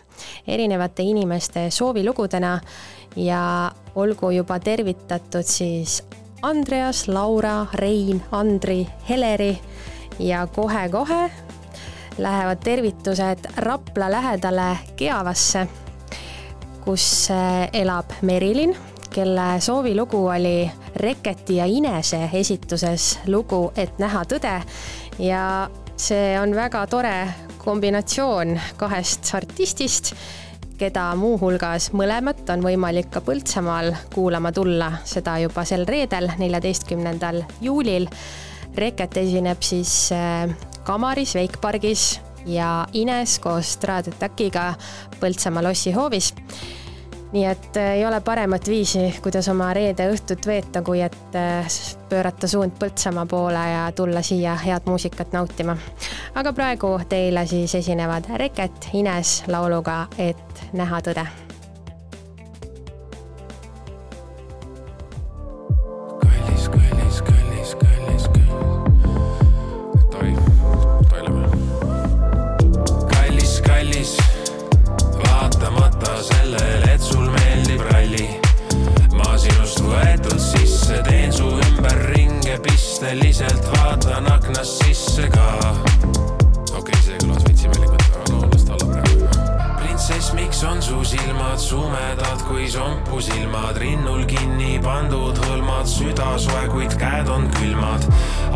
erinevate 0.46 1.02
inimeste 1.02 1.70
soovilugudena 1.70 2.60
ja 3.16 3.70
olgu 3.94 4.30
juba 4.30 4.58
tervitatud 4.58 5.46
siis 5.46 6.02
Andreas, 6.42 7.08
Laura, 7.08 7.66
Rein, 7.74 8.22
Andri, 8.32 8.86
Heleri 9.08 9.58
ja 10.18 10.46
kohe-kohe 10.46 11.30
lähevad 12.18 12.58
tervitused 12.64 13.38
Rapla 13.56 14.10
lähedale 14.10 14.78
Keavasse 14.96 15.68
kus 16.88 17.28
äh, 17.30 17.68
elab 17.76 18.14
Merilin, 18.24 18.70
kelle 19.12 19.60
soovilugu 19.60 20.22
oli 20.26 20.70
Reketi 20.96 21.58
ja 21.58 21.66
Inese 21.68 22.30
esituses 22.32 23.18
lugu 23.26 23.72
Et 23.76 23.98
näha 24.00 24.22
tõde. 24.24 24.54
Ja 25.20 25.42
see 26.00 26.38
on 26.40 26.54
väga 26.56 26.86
tore 26.88 27.12
kombinatsioon 27.60 28.54
kahest 28.80 29.28
artistist, 29.36 30.14
keda 30.80 31.10
muuhulgas 31.20 31.90
mõlemat 31.92 32.48
on 32.54 32.64
võimalik 32.64 33.10
ka 33.12 33.20
Põltsamaal 33.26 33.92
kuulama 34.14 34.54
tulla, 34.56 34.94
seda 35.04 35.36
juba 35.42 35.66
sel 35.68 35.84
reedel, 35.84 36.30
neljateistkümnendal 36.40 37.42
juulil. 37.60 38.08
Reket 38.78 39.20
esineb 39.26 39.60
siis 39.60 39.92
äh, 40.16 40.48
Kamaris 40.88 41.36
Veikpargis 41.36 42.14
ja 42.46 42.86
Ines 42.92 43.38
koos 43.38 43.72
Straatetakiga 43.72 44.74
Põltsamaa 45.20 45.64
lossihoovis 45.64 46.34
nii 47.32 47.44
et 47.44 47.76
äh, 47.76 47.92
ei 47.92 48.06
ole 48.06 48.20
paremat 48.20 48.68
viisi, 48.68 49.02
kuidas 49.22 49.48
oma 49.52 49.72
reede 49.76 50.08
õhtut 50.12 50.46
veeta, 50.46 50.82
kui 50.82 51.02
et 51.04 51.36
äh, 51.36 51.66
pöörata 52.08 52.48
suund 52.48 52.78
Põltsamaa 52.80 53.26
poole 53.28 53.64
ja 53.72 53.82
tulla 53.92 54.22
siia 54.22 54.56
head 54.64 54.88
muusikat 54.88 55.32
nautima. 55.36 55.76
aga 56.34 56.52
praegu 56.52 56.94
teile 57.08 57.46
siis 57.46 57.74
esinevad 57.74 58.30
Reket, 58.36 58.90
Ines 58.92 59.42
lauluga 59.48 60.06
Et 60.18 60.64
näha 60.72 61.00
tõde 61.04 61.47
sellele, 76.30 76.92
et 76.94 77.02
sul 77.02 77.26
meeldib 77.34 77.84
ralli. 77.90 78.28
ma 79.18 79.36
sinust 79.40 79.82
võetud 79.82 80.38
sisse, 80.42 81.02
teen 81.08 81.32
su 81.34 81.50
ümber 81.58 82.04
ringe 82.14 82.58
pisteliselt, 82.68 83.70
vaatan 83.76 84.30
aknast 84.36 84.84
sisse 84.84 85.28
ka. 85.34 85.48
okei 86.74 86.80
okay,, 86.80 87.02
see 87.04 87.20
kõlas 87.24 87.48
veits 87.48 87.68
imelikult, 87.70 88.10
aga 88.12 88.32
no 88.34 88.44
las 88.46 88.68
ta 88.68 88.78
olla 88.78 88.92
praegu 88.94 89.18
printsess, 89.98 90.32
miks 90.34 90.62
on 90.62 90.82
su 90.82 91.04
silmad 91.04 91.58
sumedad 91.58 92.42
kui 92.48 92.68
sompusilmad, 92.70 93.76
rinnul 93.82 94.24
kinni 94.30 94.78
pandud 94.82 95.36
hõlmad, 95.46 95.90
süda 95.90 96.36
soe, 96.38 96.68
kuid 96.72 96.94
käed 97.00 97.28
on 97.28 97.50
külmad. 97.58 98.06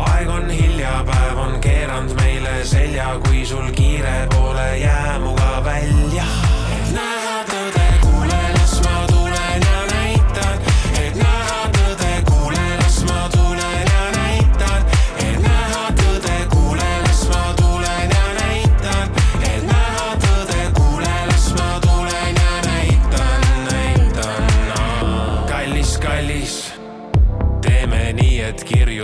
aeg 0.07 0.29
on 0.29 0.49
hilja, 0.49 1.03
päev 1.09 1.43
on 1.43 1.59
keeranud 1.61 2.15
meile 2.21 2.63
selja, 2.63 3.13
kui 3.27 3.45
sul 3.45 3.69
kiire 3.75 4.27
pole, 4.31 4.67
jää 4.79 5.19
muga 5.19 5.61
välja. 5.65 6.52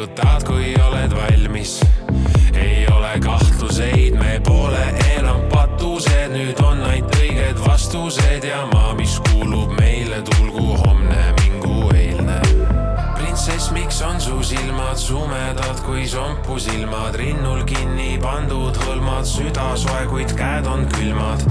Et 0.03 0.15
kirjutad, 0.15 0.43
kui 0.47 0.75
oled 0.88 1.12
valmis. 1.15 1.81
ei 2.55 2.88
ole 2.88 3.19
kahtluseid, 3.19 4.15
me 4.15 4.39
pole 4.45 4.85
enam 5.17 5.41
patused, 5.51 6.31
nüüd 6.31 6.59
on 6.63 6.83
ainult 6.88 7.15
õiged 7.19 7.59
vastused 7.65 8.43
ja 8.43 8.65
maa, 8.73 8.93
mis 8.95 9.19
kuulub 9.27 9.73
meile, 9.79 10.21
tulgu 10.21 10.77
homne, 10.85 11.33
mingu 11.41 11.91
eilne 11.95 12.39
printsess, 13.17 13.71
miks 13.75 14.01
on 14.01 14.21
su 14.21 14.39
silmad 14.43 14.97
sumedad 14.97 15.83
kui 15.85 16.07
sompusilmad, 16.07 17.15
rinnul 17.19 17.63
kinni 17.67 18.17
pandud 18.23 18.79
hõlmad, 18.85 19.27
süda 19.27 19.73
soe, 19.75 20.05
kuid 20.12 20.35
käed 20.39 20.67
on 20.67 20.88
külmad. 20.95 21.43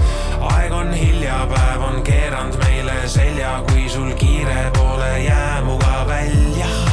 aeg 0.53 0.73
on 0.73 0.93
hilja, 0.93 1.43
päev 1.53 1.89
on 1.91 2.01
keeranud 2.03 2.57
meile 2.65 3.01
selja, 3.05 3.59
kui 3.69 3.89
sul 3.89 4.13
kiire 4.17 4.71
pole, 4.77 5.11
jää 5.27 5.61
muga 5.65 6.05
välja. 6.07 6.88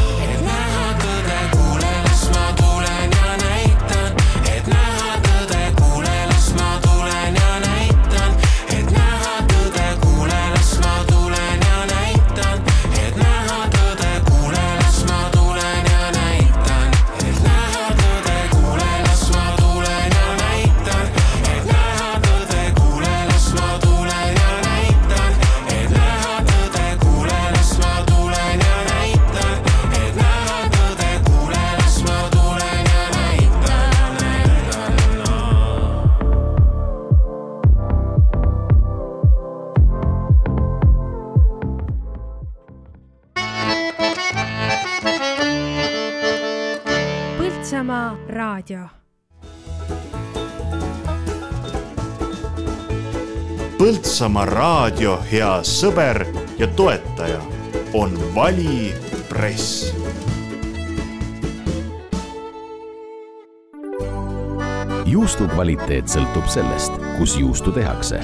Raadio 48.66 48.88
Põltsamaa 53.78 54.46
raadio 54.46 55.18
hea 55.30 55.50
sõber 55.62 56.24
ja 56.58 56.66
toetaja 56.66 57.40
on 57.94 58.16
Vali 58.34 58.94
Press 59.28 59.92
juustu 65.06 65.46
kvaliteet 65.48 66.08
sõltub 66.10 66.48
sellest, 66.50 66.92
kus 67.18 67.36
juustu 67.38 67.72
tehakse. 67.72 68.20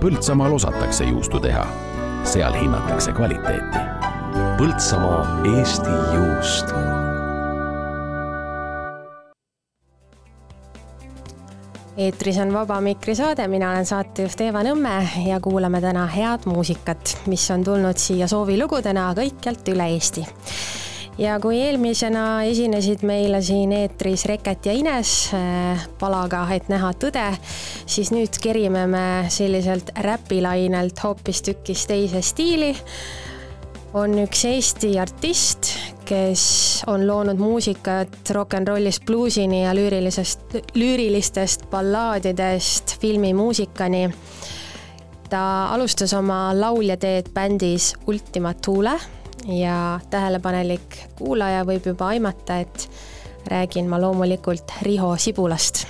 Põltsamaal 0.00 0.52
osatakse 0.58 1.04
juustu 1.08 1.40
teha, 1.40 1.64
seal 2.24 2.54
hinnatakse 2.56 3.12
kvaliteeti. 3.16 3.84
Põltsamaa 4.60 5.24
Eesti 5.56 5.96
juust 6.14 6.89
eetris 12.00 12.38
on 12.38 12.52
Vaba 12.52 12.80
Mikri 12.80 13.14
saade, 13.14 13.44
mina 13.48 13.70
olen 13.70 13.86
saatejuht 13.86 14.40
Eeva 14.40 14.62
Nõmme 14.64 14.94
ja 15.26 15.40
kuulame 15.42 15.82
täna 15.84 16.06
head 16.08 16.46
muusikat, 16.48 17.16
mis 17.28 17.44
on 17.52 17.64
tulnud 17.66 18.00
siia 18.00 18.28
soovilugudena 18.30 19.10
kõikjalt 19.18 19.68
üle 19.74 19.88
Eesti. 19.94 20.24
ja 21.20 21.36
kui 21.42 21.58
eelmisena 21.60 22.42
esinesid 22.48 23.04
meile 23.04 23.42
siin 23.44 23.72
eetris 23.76 24.24
Reket 24.30 24.66
ja 24.66 24.72
Ines 24.72 25.34
äh, 25.36 25.86
palaga 26.00 26.46
Et 26.54 26.68
näha 26.68 26.92
tõde, 26.92 27.26
siis 27.86 28.12
nüüd 28.12 28.38
kerime 28.42 28.86
me 28.86 29.06
selliselt 29.28 29.90
räpilainelt 30.00 31.04
hoopistükkis 31.04 31.86
teise 31.86 32.22
stiili 32.22 32.74
on 33.92 34.14
üks 34.22 34.44
Eesti 34.46 34.94
artist, 35.02 35.74
kes 36.10 36.84
on 36.90 37.06
loonud 37.06 37.38
muusikat 37.38 38.30
rock 38.34 38.56
n 38.58 38.66
rollist 38.66 39.04
bluusini 39.06 39.62
ja 39.62 39.74
lüürilisest, 39.74 40.56
lüürilistest 40.74 41.68
ballaadidest 41.70 42.96
filmimuusikani. 43.00 44.10
ta 45.30 45.66
alustas 45.70 46.12
oma 46.14 46.50
lauljateed 46.60 47.30
bändis 47.34 47.94
Ultima 48.06 48.54
Thule 48.54 48.96
ja 49.46 50.00
tähelepanelik 50.10 50.98
kuulaja 51.18 51.62
võib 51.64 51.86
juba 51.86 52.06
aimata, 52.06 52.58
et 52.58 52.90
räägin 53.46 53.86
ma 53.86 54.00
loomulikult 54.00 54.72
Riho 54.82 55.16
Sibulast, 55.16 55.86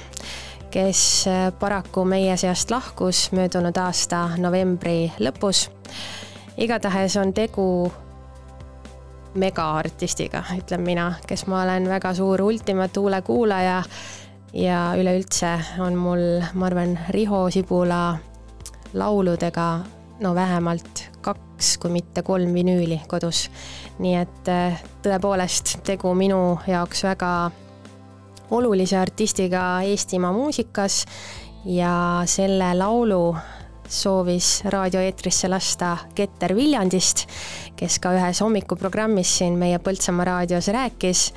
kes 0.71 1.25
paraku 1.59 2.05
meie 2.05 2.37
seast 2.37 2.71
lahkus 2.71 3.31
möödunud 3.33 3.77
aasta 3.77 4.29
novembri 4.37 5.13
lõpus 5.19 5.69
igatahes 6.61 7.17
on 7.17 7.33
tegu 7.33 7.93
megaartistiga, 9.35 10.43
ütlen 10.59 10.83
mina, 10.85 11.13
kes 11.27 11.47
ma 11.47 11.63
olen 11.63 11.89
väga 11.89 12.15
suur 12.15 12.43
Ultima 12.43 12.89
Thule 12.89 13.23
kuulaja 13.23 13.83
ja 14.53 14.81
üleüldse 14.99 15.53
on 15.79 15.95
mul, 15.95 16.43
ma 16.55 16.67
arvan, 16.67 16.99
Riho 17.15 17.51
Sibula 17.51 18.19
lauludega 18.95 19.69
no 20.21 20.35
vähemalt 20.35 21.05
kaks, 21.21 21.77
kui 21.79 21.91
mitte 21.91 22.23
kolm 22.23 22.55
vinüüli 22.55 23.01
kodus. 23.09 23.51
nii 24.01 24.15
et 24.17 24.49
eh, 24.49 24.83
tõepoolest 25.05 25.81
tegu 25.85 26.15
minu 26.15 26.59
jaoks 26.67 27.05
väga 27.05 27.51
olulise 28.51 28.99
artistiga 28.99 29.83
Eestimaa 29.87 30.33
muusikas 30.33 31.05
ja 31.65 32.23
selle 32.27 32.75
laulu 32.75 33.37
soovis 33.91 34.63
raadioeetrisse 34.71 35.49
lasta 35.49 35.97
Keter 36.15 36.55
Viljandist, 36.57 37.27
kes 37.77 37.99
ka 37.99 38.15
ühes 38.15 38.41
hommikuprogrammis 38.45 39.37
siin 39.41 39.59
meie 39.59 39.79
Põltsamaa 39.83 40.29
raadios 40.29 40.71
rääkis. 40.71 41.31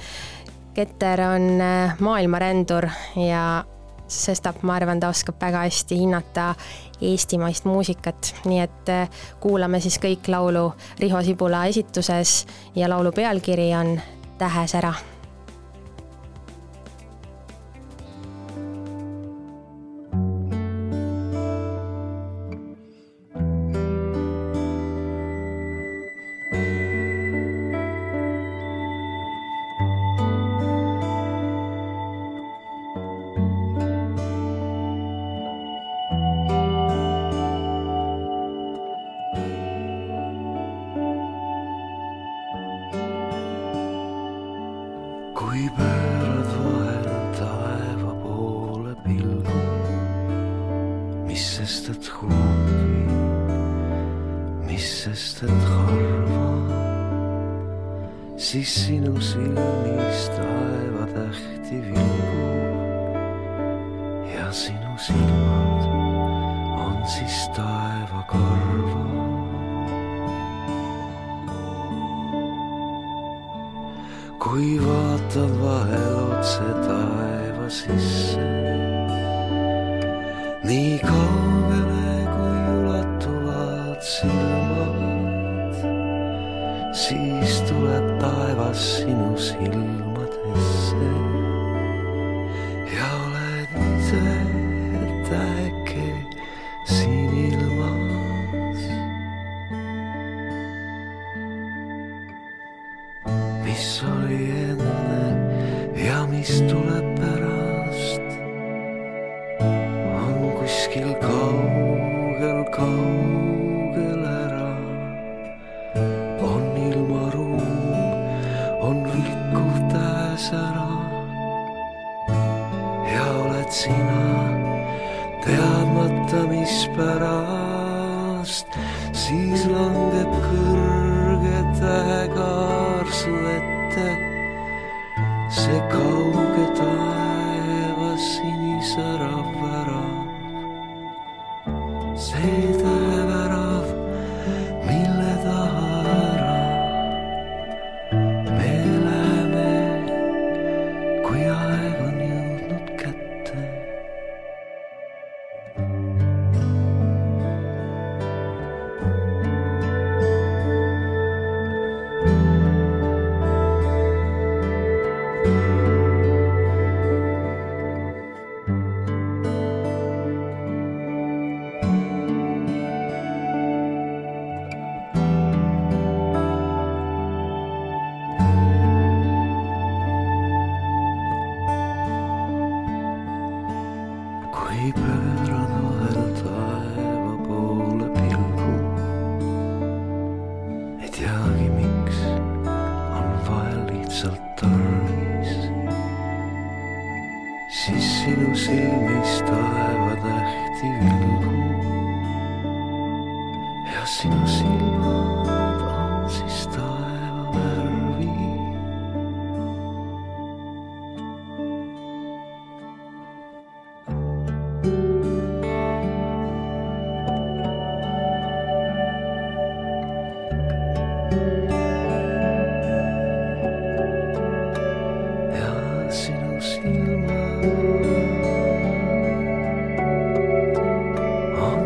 Keter 0.74 1.22
on 1.22 1.62
äh, 1.62 1.96
maailmarändur 2.00 2.88
ja 3.28 3.64
sestap 4.08 4.62
ma 4.62 4.78
arvan, 4.78 5.00
ta 5.00 5.10
oskab 5.10 5.42
väga 5.42 5.66
hästi 5.68 5.98
hinnata 5.98 6.54
eestimaist 7.02 7.66
muusikat, 7.66 8.34
nii 8.46 8.60
et 8.64 8.94
äh, 8.94 9.24
kuulame 9.40 9.82
siis 9.84 9.98
kõik 10.02 10.30
laulu 10.30 10.70
Riho 11.02 11.24
Sibula 11.24 11.66
esituses 11.70 12.44
ja 12.76 12.90
laulu 12.90 13.12
pealkiri 13.12 13.74
on 13.78 13.98
Tähesära 14.38 14.94
kui 14.94 15.13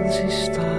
onde 0.07 0.33
está. 0.33 0.76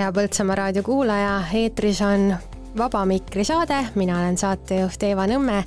Hea 0.00 0.12
Põltsamaa 0.16 0.54
raadio 0.56 0.82
kuulaja, 0.82 1.32
eetris 1.54 1.98
on 2.00 2.30
Vaba 2.78 3.02
Mikri 3.04 3.44
saade, 3.44 3.76
mina 4.00 4.16
olen 4.16 4.38
saatejuht 4.40 5.02
Eeva 5.04 5.26
Nõmme 5.28 5.58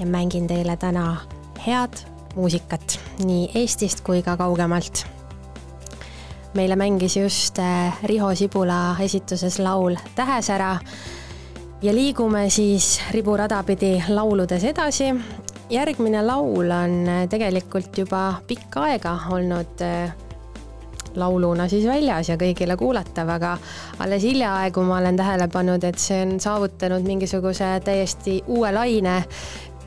ja 0.00 0.06
mängin 0.06 0.48
teile 0.50 0.74
täna 0.76 1.04
head 1.62 2.00
muusikat 2.34 2.96
nii 3.22 3.52
Eestist 3.60 4.02
kui 4.06 4.22
ka 4.26 4.34
kaugemalt. 4.36 5.04
meile 6.54 6.76
mängis 6.76 7.16
just 7.16 7.58
äh, 7.58 7.94
Riho 8.02 8.34
Sibula 8.34 8.96
esituses 9.00 9.58
laul 9.58 9.96
Tähesära 10.14 10.78
ja 11.82 11.94
liigume 11.94 12.50
siis 12.50 13.00
riburada 13.10 13.62
pidi 13.62 14.02
lauludes 14.08 14.64
edasi. 14.64 15.14
järgmine 15.70 16.22
laul 16.26 16.70
on 16.70 17.08
äh, 17.08 17.28
tegelikult 17.28 17.98
juba 17.98 18.42
pikka 18.46 18.82
aega 18.82 19.18
olnud 19.30 19.82
äh, 19.82 20.14
lauluna 21.16 21.68
siis 21.68 21.86
väljas 21.86 22.28
ja 22.28 22.36
kõigile 22.40 22.76
kuulatav, 22.76 23.28
aga 23.28 23.56
alles 23.98 24.22
hiljaaegu 24.22 24.82
ma 24.86 24.98
olen 24.98 25.16
tähele 25.16 25.48
pannud, 25.52 25.84
et 25.84 25.98
see 25.98 26.22
on 26.26 26.40
saavutanud 26.40 27.06
mingisuguse 27.06 27.78
täiesti 27.84 28.42
uue 28.46 28.72
laine 28.72 29.22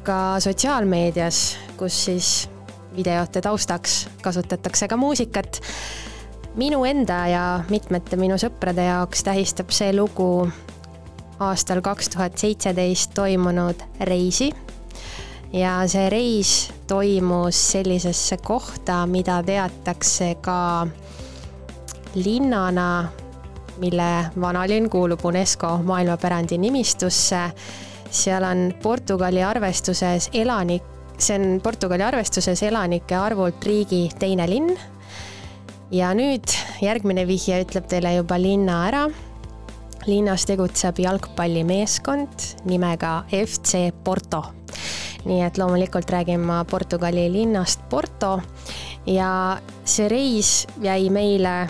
ka 0.03 0.39
sotsiaalmeedias, 0.39 1.57
kus 1.78 2.05
siis 2.05 2.49
videote 2.95 3.41
taustaks 3.41 4.07
kasutatakse 4.22 4.88
ka 4.88 4.97
muusikat. 4.97 5.61
minu 6.55 6.84
enda 6.86 7.28
ja 7.28 7.63
mitmete 7.69 8.17
minu 8.19 8.36
sõprade 8.36 8.84
jaoks 8.84 9.24
tähistab 9.24 9.69
see 9.72 9.93
lugu 9.95 10.49
aastal 11.39 11.82
kaks 11.82 12.09
tuhat 12.09 12.38
seitseteist 12.38 13.13
toimunud 13.13 13.84
reisi. 13.99 14.51
ja 15.53 15.82
see 15.88 16.09
reis 16.09 16.74
toimus 16.88 17.72
sellisesse 17.72 18.38
kohta, 18.38 19.05
mida 19.05 19.43
teatakse 19.43 20.36
ka 20.41 20.88
linnana, 22.16 23.07
mille 23.78 24.32
vanalinn 24.41 24.89
kuulub 24.89 25.26
UNESCO 25.26 25.78
maailmapärandi 25.84 26.57
nimistusse. 26.57 27.51
seal 28.12 28.43
on 28.43 28.74
Portugali 28.84 29.43
arvestuses 29.43 30.30
elanik, 30.34 30.84
see 31.18 31.39
on 31.39 31.62
Portugali 31.64 32.03
arvestuses 32.03 32.64
elanike 32.64 33.16
arvult 33.16 33.64
riigi 33.64 34.09
teine 34.20 34.49
linn. 34.49 34.78
ja 35.91 36.14
nüüd 36.16 36.47
järgmine 36.82 37.28
vihje 37.28 37.62
ütleb 37.64 37.88
teile 37.88 38.16
juba 38.16 38.39
linna 38.39 38.88
ära. 38.88 39.09
linnas 40.05 40.45
tegutseb 40.45 40.99
jalgpallimeeskond 40.99 42.66
nimega 42.66 43.24
FC 43.32 43.91
Porto. 44.03 44.43
nii 45.26 45.41
et 45.45 45.57
loomulikult 45.57 46.09
räägin 46.09 46.39
ma 46.39 46.64
Portugali 46.66 47.32
linnast 47.32 47.80
Porto 47.89 48.41
ja 49.05 49.57
see 49.86 50.09
reis 50.09 50.68
jäi 50.82 51.09
meile 51.09 51.68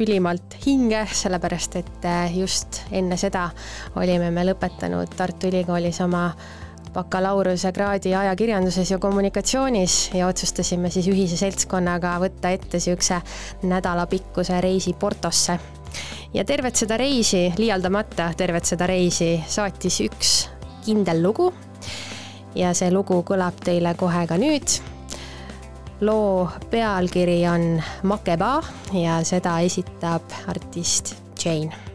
ülimalt 0.00 0.56
hinge, 0.66 1.04
sellepärast 1.12 1.76
et 1.78 2.06
äh, 2.08 2.36
just 2.38 2.82
enne 2.92 3.16
seda 3.20 3.48
olime 3.96 4.30
me 4.34 4.44
lõpetanud 4.48 5.14
Tartu 5.16 5.50
Ülikoolis 5.50 6.00
oma 6.02 6.30
bakalaureusekraadi 6.94 8.14
ajakirjanduses 8.14 8.90
ja 8.90 8.98
kommunikatsioonis 8.98 10.10
ja 10.14 10.26
otsustasime 10.26 10.90
siis 10.90 11.08
ühise 11.10 11.38
seltskonnaga 11.38 12.14
võtta 12.22 12.52
ette 12.54 12.78
niisuguse 12.78 13.20
nädalapikkuse 13.70 14.60
reisi 14.60 14.94
Portosse. 14.98 15.58
ja 16.34 16.44
tervet 16.44 16.76
seda 16.76 16.96
reisi, 16.96 17.52
liialdamata 17.58 18.32
tervet 18.36 18.64
seda 18.64 18.86
reisi, 18.86 19.36
saatis 19.48 20.00
üks 20.00 20.34
kindel 20.86 21.22
lugu. 21.22 21.52
ja 22.54 22.74
see 22.74 22.90
lugu 22.90 23.22
kõlab 23.26 23.62
teile 23.64 23.94
kohe 23.98 24.26
ka 24.26 24.38
nüüd 24.38 24.93
loo 26.00 26.48
pealkiri 26.70 27.48
on 27.48 27.82
Makeba 28.02 28.62
ja 28.92 29.24
seda 29.24 29.58
esitab 29.60 30.22
artist 30.48 31.14
Jane. 31.44 31.94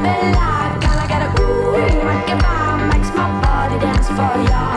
Girl, 0.00 0.98
I 0.98 1.06
got 1.06 1.20
a 1.20 1.42
ooh, 1.42 2.00
rock 2.06 2.28
and 2.30 2.40
bomb, 2.40 2.88
makes 2.88 3.14
my 3.14 3.28
body 3.42 3.78
dance 3.78 4.08
for 4.08 4.40
you. 4.40 4.69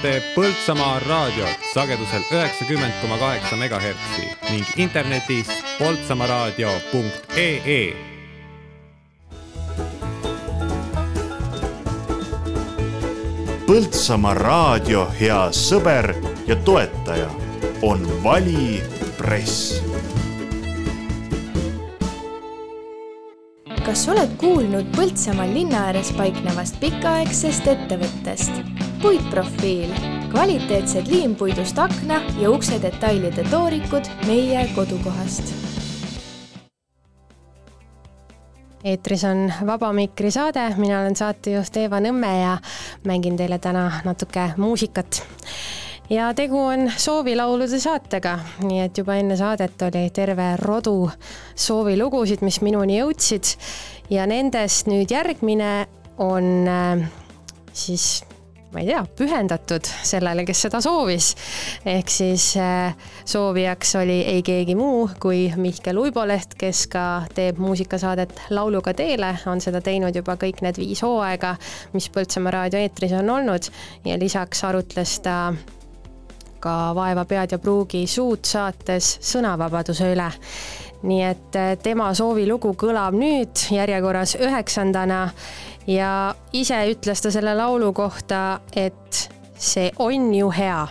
Kuulate 0.00 0.22
Põltsamaa 0.34 0.98
raadiot 0.98 1.56
sagedusel 1.74 2.22
üheksakümmend 2.32 2.92
koma 3.02 3.18
kaheksa 3.18 3.56
megahertsi 3.56 4.22
ning 4.50 4.66
internetis 4.76 5.46
poltsamaaraadio.ee 5.78 7.96
Põltsamaa 13.66 14.34
raadio 14.34 15.06
hea 15.20 15.52
sõber 15.52 16.14
ja 16.46 16.56
toetaja 16.56 17.30
on 17.82 18.08
Vali 18.24 18.82
Press. 19.18 19.82
kas 23.84 24.08
oled 24.08 24.36
kuulnud 24.38 24.86
Põltsamaal 24.96 25.54
linna 25.54 25.76
ääres 25.88 26.12
paiknevast 26.14 26.80
pikaaegsest 26.80 27.66
ettevõttest? 27.66 28.69
Puitprofiil, 29.02 29.90
kvaliteetsed 30.30 31.08
liimpuidust 31.08 31.78
akna 31.78 32.20
ja 32.40 32.50
ukse 32.50 32.82
detailide 32.82 33.44
toorikud 33.50 34.04
meie 34.26 34.68
kodukohast. 34.74 35.54
Eetris 38.84 39.24
on 39.24 39.52
Vaba 39.66 39.92
Mikri 39.92 40.30
saade, 40.30 40.74
mina 40.76 41.00
olen 41.00 41.16
saatejuht 41.16 41.76
Eeva 41.76 42.00
Nõmme 42.00 42.30
ja 42.40 42.54
mängin 43.04 43.36
teile 43.36 43.58
täna 43.58 43.90
natuke 44.04 44.50
muusikat. 44.56 45.22
ja 46.10 46.34
tegu 46.34 46.58
on 46.58 46.92
soovilaulude 46.96 47.80
saatega, 47.80 48.38
nii 48.64 48.80
et 48.80 48.98
juba 48.98 49.14
enne 49.14 49.36
saadet 49.36 49.82
oli 49.82 50.10
terve 50.10 50.56
rodu 50.56 51.10
soovilugusid, 51.54 52.40
mis 52.42 52.60
minuni 52.60 52.98
jõudsid. 53.00 53.56
Ja 54.10 54.26
nendest 54.26 54.88
nüüd 54.88 55.12
järgmine 55.12 55.86
on 56.18 56.68
äh, 56.68 57.08
siis 57.72 58.24
ma 58.72 58.80
ei 58.80 58.86
tea, 58.86 59.00
pühendatud 59.18 59.88
sellele, 60.06 60.44
kes 60.46 60.62
seda 60.66 60.80
soovis. 60.84 61.32
ehk 61.86 62.12
siis 62.12 62.52
äh, 62.60 62.94
soovijaks 63.24 63.96
oli 64.00 64.20
ei 64.34 64.42
keegi 64.46 64.74
muu 64.78 65.08
kui 65.20 65.48
Mihkel 65.56 65.98
Uiboleht, 65.98 66.54
kes 66.58 66.86
ka 66.92 67.04
teeb 67.34 67.58
muusikasaadet 67.58 68.34
Lauluga 68.50 68.94
teele, 68.94 69.34
on 69.46 69.60
seda 69.60 69.80
teinud 69.80 70.16
juba 70.16 70.36
kõik 70.40 70.62
need 70.62 70.78
viis 70.78 71.02
hooaega, 71.02 71.56
mis 71.92 72.10
Põltsamaa 72.10 72.54
raadio 72.58 72.80
eetris 72.80 73.12
on 73.18 73.30
olnud 73.30 73.70
ja 74.04 74.18
lisaks 74.18 74.64
arutles 74.64 75.18
ta 75.24 75.52
ka 76.60 76.94
Vaeva 76.94 77.24
pead 77.24 77.54
ja 77.54 77.58
pruugi 77.58 78.04
suud 78.06 78.44
saates 78.44 79.16
sõnavabaduse 79.24 80.12
üle 80.12 80.28
nii 81.02 81.22
et 81.24 81.56
äh, 81.56 81.74
tema 81.82 82.10
soovilugu 82.14 82.74
kõlab 82.78 83.16
nüüd 83.16 83.66
järjekorras 83.72 84.36
üheksandana 84.40 85.20
ja 85.88 86.34
ise 86.52 86.80
ütles 86.92 87.22
ta 87.22 87.32
selle 87.32 87.54
laulu 87.56 87.92
kohta, 87.96 88.60
et 88.76 89.30
see 89.56 89.90
on 89.98 90.34
ju 90.34 90.50
hea. 90.50 90.86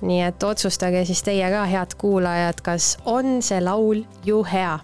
nii 0.00 0.20
et 0.22 0.42
otsustage 0.46 1.02
siis 1.04 1.24
teie 1.26 1.50
ka, 1.50 1.64
head 1.66 1.96
kuulajad, 1.98 2.60
kas 2.62 2.96
on 3.04 3.42
see 3.42 3.58
laul 3.60 4.04
ju 4.24 4.44
hea. 4.46 4.78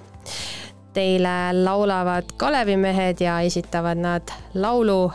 Teile 0.95 1.53
laulavad 1.55 2.35
Kalevimehed 2.37 3.23
ja 3.23 3.41
esitavad 3.41 3.99
nad 3.99 4.35
laulu 4.55 5.13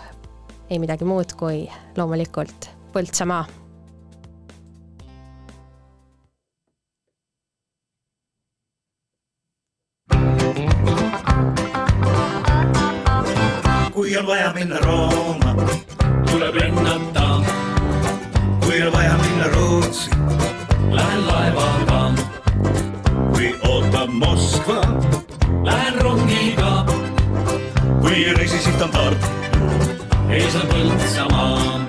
ei 0.70 0.80
midagi 0.80 1.08
muud 1.08 1.36
kui 1.40 1.64
loomulikult 1.98 2.70
Põltsamaa 2.94 3.46
kui 14.00 14.18
on 14.18 14.28
vaja 14.28 14.54
minna 14.56 14.78
Rooma, 14.80 15.56
tuleb 16.32 16.56
lennata. 16.56 17.42
kui 18.66 18.82
on 18.84 18.94
vaja 18.94 19.16
minna 19.18 19.48
Rootsi, 19.48 20.10
lähen 20.92 21.28
laevaga. 21.28 22.14
kui 23.34 23.56
ootab 23.68 24.10
Moskva, 24.10 24.80
lähen 25.64 26.02
rongiga. 26.02 26.86
kui 28.00 28.34
reisisid 28.38 28.82
on 28.82 28.90
Tartu, 28.90 29.28
ees 30.30 30.56
on 30.56 30.68
Põltsamaa. 30.72 31.86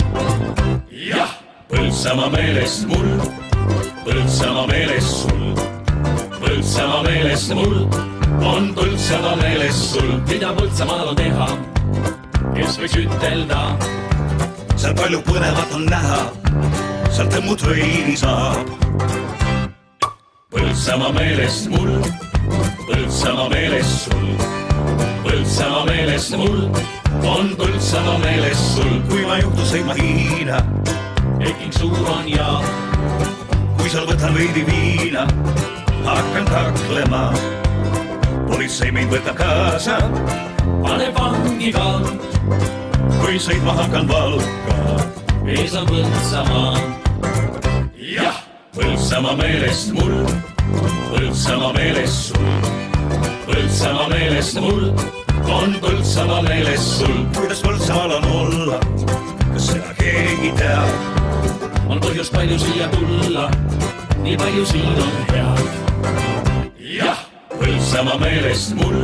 jah, 0.90 1.30
Põltsamaa 1.70 2.30
meeles 2.30 2.86
mul, 2.86 3.10
Põltsamaa 4.04 4.66
meeles 4.66 5.22
sul, 5.22 5.54
Põltsamaa 6.40 7.02
meeles 7.02 7.50
mul 7.54 7.86
on 8.42 8.74
Põltsamaa 8.74 9.36
meeles 9.36 9.92
sul. 9.92 10.16
mida 10.28 10.52
Põltsamaal 10.58 11.08
on 11.08 11.16
teha, 11.16 11.48
kes 12.56 12.78
võiks 12.82 13.00
ütelda? 13.04 13.64
seal 14.80 14.94
palju 14.96 15.18
põnevat 15.26 15.72
on 15.76 15.82
näha, 15.90 16.20
seal 17.12 17.28
tõmmud 17.34 17.60
veini 17.68 18.14
saab. 18.16 18.70
Põltsamaa 20.50 21.12
meelest 21.14 21.68
mul, 21.70 21.90
Põltsamaa 22.86 23.50
meeles 23.52 23.90
sul, 24.06 24.30
Põltsamaa 25.26 25.84
meelest 25.90 26.32
mul 26.40 26.62
on 27.28 27.52
Põltsamaa 27.60 28.16
meeles 28.24 28.64
sul. 28.74 28.96
kui 29.10 29.26
ma 29.28 29.36
juhtu 29.42 29.68
sõitma 29.68 29.98
Hiina, 30.00 30.62
Peking 31.42 31.76
suur 31.76 32.00
on 32.16 32.28
ja 32.32 32.48
kui 33.76 33.92
seal 33.92 34.08
võtan 34.08 34.32
veidi 34.38 34.64
viina, 34.64 35.26
hakkan 36.08 36.48
kaklema. 36.48 37.24
Politsei 38.50 38.90
mind 38.94 39.12
võtab 39.14 39.36
kaasa, 39.38 39.96
paneb 40.84 41.16
vangi 41.16 41.70
ka, 41.74 41.86
kui 43.20 43.38
sõitma 43.42 43.76
hakkan 43.78 44.08
Valka. 44.10 44.76
ees 45.46 45.74
on 45.78 45.86
Põltsamaa. 45.90 46.74
jah, 48.16 48.42
Põltsamaa 48.76 49.36
meelest 49.40 49.92
mul, 49.96 50.16
Põltsamaa 51.10 51.72
meeles 51.78 52.18
sul, 52.28 52.50
Põltsamaa 53.46 54.08
meelest 54.14 54.60
mul 54.60 54.90
on 55.50 55.74
Põltsamaa 55.82 56.42
meeles 56.48 56.90
sul. 56.98 57.24
kuidas 57.36 57.62
Põltsamaal 57.64 58.16
on 58.18 58.24
olla, 58.40 58.80
kas 59.52 59.70
seda 59.72 59.94
keegi 59.98 60.52
teab? 60.58 61.18
on 61.90 61.98
põhjust 61.98 62.32
palju 62.34 62.58
siia 62.58 62.86
tulla, 62.94 63.48
nii 64.22 64.36
palju 64.38 64.66
siin 64.66 65.00
on 65.06 65.14
head. 65.32 66.49
Põltsamaa 67.90 68.20
meelest 68.22 68.74
mul, 68.78 68.98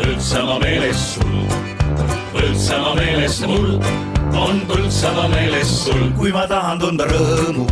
Põltsamaa 0.00 0.56
meeles 0.58 1.02
sul, 1.12 1.36
Põltsamaa 2.32 2.96
meelest 2.98 3.46
mul 3.46 3.68
on 4.34 4.58
Põltsamaa 4.66 5.28
meeles 5.30 5.70
sul. 5.84 6.02
kui 6.18 6.32
ma 6.34 6.42
tahan 6.50 6.82
tunda 6.82 7.06
rõõmu, 7.06 7.68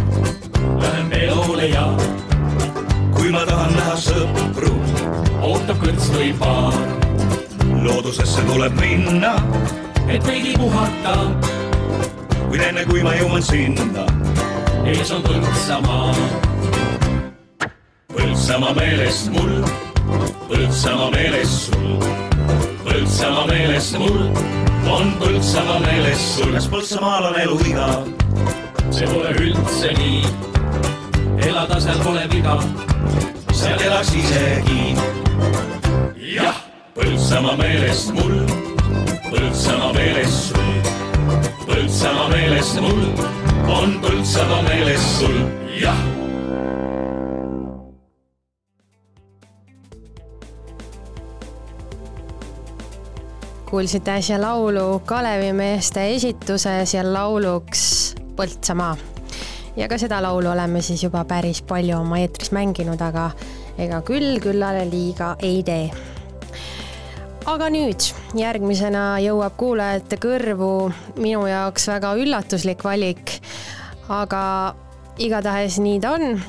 lähen 0.78 1.10
peole 1.10 1.66
ja 1.72 1.88
kui 3.18 3.34
ma 3.34 3.42
tahan 3.50 3.74
näha 3.74 3.98
sõpru, 4.06 4.72
ootab 5.42 5.82
kõrts 5.82 6.14
või 6.14 6.30
paar, 6.38 6.80
loodusesse 7.82 8.46
tuleb 8.46 8.78
minna, 8.78 9.34
et 10.06 10.22
veidi 10.22 10.54
puhata, 10.54 11.18
kuid 12.46 12.68
enne 12.70 12.86
kui 12.86 13.02
ma 13.02 13.18
jõuan 13.18 13.42
sinna, 13.42 14.06
ees 14.86 15.10
on 15.10 15.26
Põltsamaa. 15.26 16.14
Põltsamaa 18.14 18.78
meelest 18.78 19.34
mul, 19.34 19.64
Põltsamaa 20.48 21.10
meeles 21.14 21.52
sul, 21.66 22.02
Põltsamaa 22.84 23.46
meelest 23.50 23.98
mul 24.00 24.18
on 24.90 25.12
Põltsamaa 25.20 25.78
meeles 25.84 26.22
sul. 26.36 26.52
kas 26.56 26.66
Põltsamaal 26.72 27.28
on 27.30 27.38
elu 27.42 27.58
iga? 27.70 27.88
see 28.92 29.06
pole 29.08 29.30
üldse 29.40 29.92
nii, 29.96 30.22
elada 31.46 31.78
seal 31.80 32.02
pole 32.04 32.24
viga, 32.32 32.58
seal 33.56 33.80
elaks 33.88 34.12
isegi. 34.20 34.94
jah, 36.34 36.58
Põltsamaa 36.98 37.56
meelest 37.62 38.12
mul, 38.18 38.40
Põltsamaa 39.30 39.92
meeles 39.96 40.40
sul, 40.48 40.72
Põltsamaa 41.68 42.28
meelest 42.34 42.82
mul 42.84 43.04
on 43.78 44.00
Põltsamaa 44.04 44.64
meeles 44.68 45.06
sul, 45.18 45.38
jah 45.80 46.11
kuulsite 53.72 54.10
äsja 54.10 54.40
laulu 54.40 54.98
Kalevimeeste 55.06 56.14
esituses 56.14 56.94
ja 56.94 57.12
lauluks 57.12 58.14
Põltsamaa. 58.36 58.96
ja 59.76 59.88
ka 59.88 59.96
seda 59.98 60.18
laulu 60.22 60.50
oleme 60.52 60.82
siis 60.82 61.04
juba 61.04 61.24
päris 61.24 61.62
palju 61.62 61.96
oma 61.96 62.18
eetris 62.20 62.52
mänginud, 62.52 63.00
aga 63.00 63.30
ega 63.80 64.02
küll 64.04 64.36
küllale 64.44 64.84
liiga 64.90 65.36
ei 65.40 65.62
tee. 65.64 65.88
aga 67.48 67.70
nüüd 67.72 68.12
järgmisena 68.36 69.16
jõuab 69.24 69.56
kuulajate 69.56 70.20
kõrvu 70.20 70.92
minu 71.16 71.46
jaoks 71.48 71.88
väga 71.88 72.12
üllatuslik 72.20 72.84
valik, 72.84 73.38
aga 74.08 74.74
igatahes 75.16 75.80
nii 75.80 76.00
ta 76.00 76.12
on. 76.18 76.42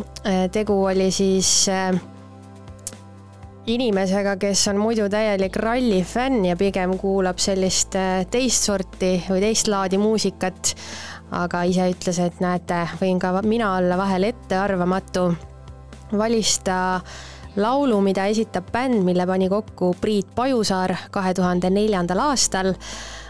tegu 0.51 0.83
oli 0.91 1.11
siis 1.11 1.69
äh, 1.71 1.95
inimesega, 3.67 4.35
kes 4.41 4.67
on 4.67 4.79
muidu 4.81 5.07
täielik 5.11 5.55
rallifänn 5.55 6.45
ja 6.45 6.55
pigem 6.59 6.97
kuulab 6.99 7.39
sellist 7.39 7.95
äh, 7.95 8.25
teist 8.31 8.67
sorti 8.67 9.15
või 9.29 9.43
teist 9.43 9.71
laadi 9.71 9.97
muusikat. 9.97 10.75
aga 11.33 11.63
ise 11.65 11.87
ütles, 11.89 12.19
et 12.21 12.41
näete, 12.43 12.83
võin 12.99 13.17
ka 13.19 13.31
mina 13.41 13.75
olla 13.77 13.97
vahel 13.97 14.23
ettearvamatu. 14.23 15.33
valis 16.17 16.59
ta 16.59 17.01
laulu, 17.55 18.01
mida 18.01 18.25
esitab 18.25 18.71
bänd, 18.71 19.03
mille 19.03 19.25
pani 19.27 19.49
kokku 19.49 19.95
Priit 20.01 20.35
Pajusaar 20.35 20.95
kahe 21.11 21.33
tuhande 21.33 21.69
neljandal 21.69 22.19
aastal. 22.19 22.73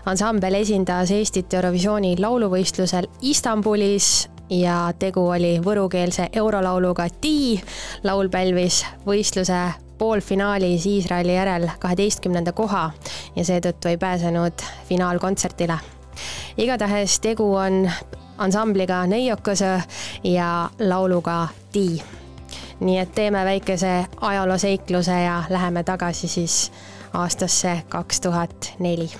ansambel 0.05 0.53
esindas 0.53 1.11
Eestit 1.11 1.53
Eurovisiooni 1.53 2.17
lauluvõistlusel 2.19 3.07
Istanbulis 3.21 4.29
ja 4.49 4.93
tegu 4.99 5.29
oli 5.29 5.59
võrukeelse 5.59 6.29
eurolauluga 6.33 7.07
Tii. 7.21 7.61
laul 8.03 8.29
pälvis 8.29 8.85
võistluse 9.05 9.82
poolfinaalis 9.97 10.85
Iisraeli 10.85 11.35
järel 11.35 11.69
kaheteistkümnenda 11.79 12.51
koha 12.51 12.91
ja 13.35 13.45
seetõttu 13.45 13.87
ei 13.87 13.97
pääsenud 13.97 14.53
finaalkontserdile. 14.89 15.77
igatahes 16.57 17.19
tegu 17.19 17.55
on 17.55 17.91
ansambliga 18.37 19.05
Neiokõsõ 19.05 19.81
ja 20.23 20.69
lauluga 20.79 21.47
Tii. 21.71 22.01
nii 22.79 22.97
et 22.99 23.11
teeme 23.15 23.45
väikese 23.45 24.05
ajalooseikluse 24.21 25.21
ja 25.21 25.43
läheme 25.49 25.83
tagasi 25.83 26.27
siis 26.27 26.71
aastasse 27.13 27.83
kaks 27.89 28.21
tuhat 28.21 28.73
neli 28.79 29.11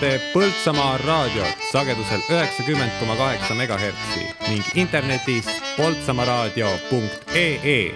kuulate 0.00 0.20
Põltsamaa 0.32 0.98
raadiot 0.98 1.56
sagedusel 1.72 2.20
üheksakümmend 2.30 2.90
koma 3.00 3.16
kaheksa 3.16 3.54
megahertsi 3.54 4.20
ning 4.48 4.64
internetis 4.74 5.44
poltsamaaraadio.ee. 5.76 7.94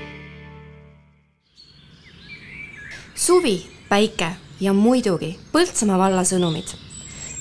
suvi, 3.14 3.66
päike 3.88 4.28
ja 4.60 4.72
muidugi 4.72 5.38
Põltsamaa 5.52 5.98
valla 5.98 6.22
sõnumid. 6.22 6.74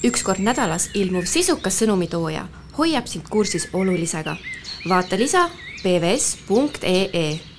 üks 0.04 0.24
kord 0.24 0.40
nädalas 0.40 0.90
ilmuv 0.94 1.26
sisukas 1.26 1.84
sõnumitooja 1.84 2.48
hoiab 2.78 3.08
sind 3.08 3.24
kursis 3.30 3.70
olulisega. 3.74 4.36
vaata 4.90 5.18
lisa 5.18 5.50
pvs.ee 5.84 7.53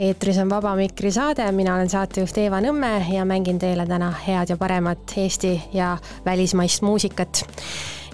eetris 0.00 0.38
on 0.38 0.50
Vaba 0.50 0.74
Mikri 0.76 1.10
saade, 1.12 1.44
mina 1.52 1.74
olen 1.74 1.90
saatejuht 1.92 2.38
Eeva 2.40 2.60
Nõmme 2.64 2.92
ja 3.12 3.24
mängin 3.28 3.58
teile 3.60 3.84
täna 3.86 4.08
head 4.24 4.48
ja 4.48 4.56
paremat 4.56 5.12
Eesti 5.20 5.52
ja 5.76 5.96
välismaist 6.24 6.82
muusikat. 6.82 7.44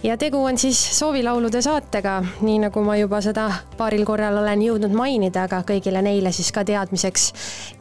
Ja 0.03 0.17
tegu 0.17 0.45
on 0.45 0.59
siis 0.59 0.99
soovilaulude 0.99 1.63
saatega, 1.63 2.23
nii 2.41 2.59
nagu 2.67 2.83
ma 2.85 2.97
juba 2.97 3.21
seda 3.25 3.47
paaril 3.77 4.05
korral 4.07 4.37
olen 4.39 4.63
jõudnud 4.63 4.95
mainida, 4.97 5.47
aga 5.47 5.63
kõigile 5.67 6.03
neile 6.05 6.33
siis 6.33 6.53
ka 6.55 6.65
teadmiseks, 6.67 7.27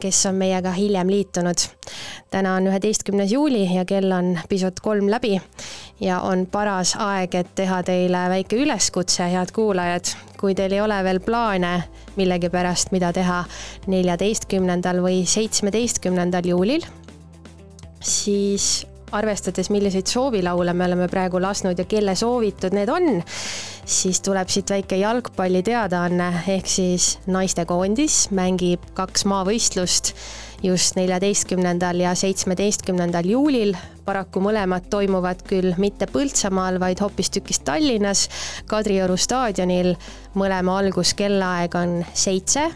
kes 0.00 0.22
on 0.30 0.38
meiega 0.40 0.72
hiljem 0.76 1.10
liitunud. 1.12 1.66
täna 2.30 2.56
on 2.56 2.66
üheteistkümnes 2.66 3.32
juuli 3.32 3.66
ja 3.74 3.84
kell 3.84 4.12
on 4.12 4.38
pisut 4.48 4.80
kolm 4.80 5.10
läbi 5.10 5.40
ja 6.00 6.20
on 6.20 6.46
paras 6.46 6.96
aeg, 6.98 7.34
et 7.34 7.54
teha 7.54 7.82
teile 7.82 8.26
väike 8.28 8.56
üleskutse, 8.56 9.28
head 9.32 9.52
kuulajad. 9.52 10.16
kui 10.40 10.54
teil 10.54 10.72
ei 10.72 10.80
ole 10.80 11.04
veel 11.04 11.20
plaane 11.20 11.82
millegipärast, 12.16 12.92
mida 12.92 13.12
teha 13.12 13.44
neljateistkümnendal 13.86 15.00
või 15.04 15.24
seitsmeteistkümnendal 15.26 16.44
juulil, 16.44 16.84
siis 18.00 18.86
arvestades, 19.16 19.70
milliseid 19.74 20.06
soovilaule 20.10 20.74
me 20.76 20.86
oleme 20.86 21.08
praegu 21.12 21.40
lasknud 21.42 21.78
ja 21.78 21.86
kelle 21.88 22.14
soovitud 22.18 22.76
need 22.76 22.92
on, 22.92 23.22
siis 23.84 24.20
tuleb 24.24 24.50
siit 24.52 24.70
väike 24.70 25.00
jalgpalli 25.00 25.62
teadaanne, 25.66 26.32
ehk 26.56 26.68
siis 26.70 27.16
naistekoondis 27.26 28.26
mängib 28.36 28.84
kaks 28.96 29.26
maavõistlust 29.28 30.14
just 30.62 30.96
neljateistkümnendal 30.96 32.00
ja 32.00 32.14
seitsmeteistkümnendal 32.14 33.24
juulil. 33.24 33.74
paraku 34.06 34.38
mõlemad 34.38 34.84
toimuvad 34.90 35.40
küll 35.48 35.74
mitte 35.82 36.06
Põltsamaal, 36.06 36.78
vaid 36.80 37.00
hoopistükkis 37.02 37.58
Tallinnas, 37.60 38.28
Kadrioru 38.66 39.16
staadionil. 39.16 39.96
mõlema 40.34 40.78
alguskellaaeg 40.78 41.74
on 41.74 42.04
seitse 42.14 42.70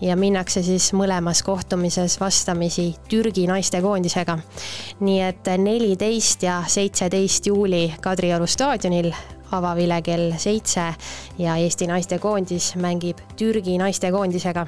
ja 0.00 0.16
minnakse 0.16 0.62
siis 0.62 0.92
mõlemas 0.92 1.42
kohtumises 1.42 2.20
vastamisi 2.20 2.94
Türgi 3.08 3.46
naistekoondisega. 3.46 4.38
nii 5.00 5.20
et 5.20 5.50
neliteist 5.58 6.42
ja 6.42 6.62
seitseteist 6.66 7.46
juuli 7.46 7.94
Kadrioru 8.00 8.46
staadionil 8.46 9.12
avavile 9.52 10.00
kell 10.02 10.32
seitse 10.38 10.84
ja 11.38 11.56
Eesti 11.56 11.86
naistekoondis 11.86 12.74
mängib 12.76 13.20
Türgi 13.36 13.78
naistekoondisega. 13.78 14.66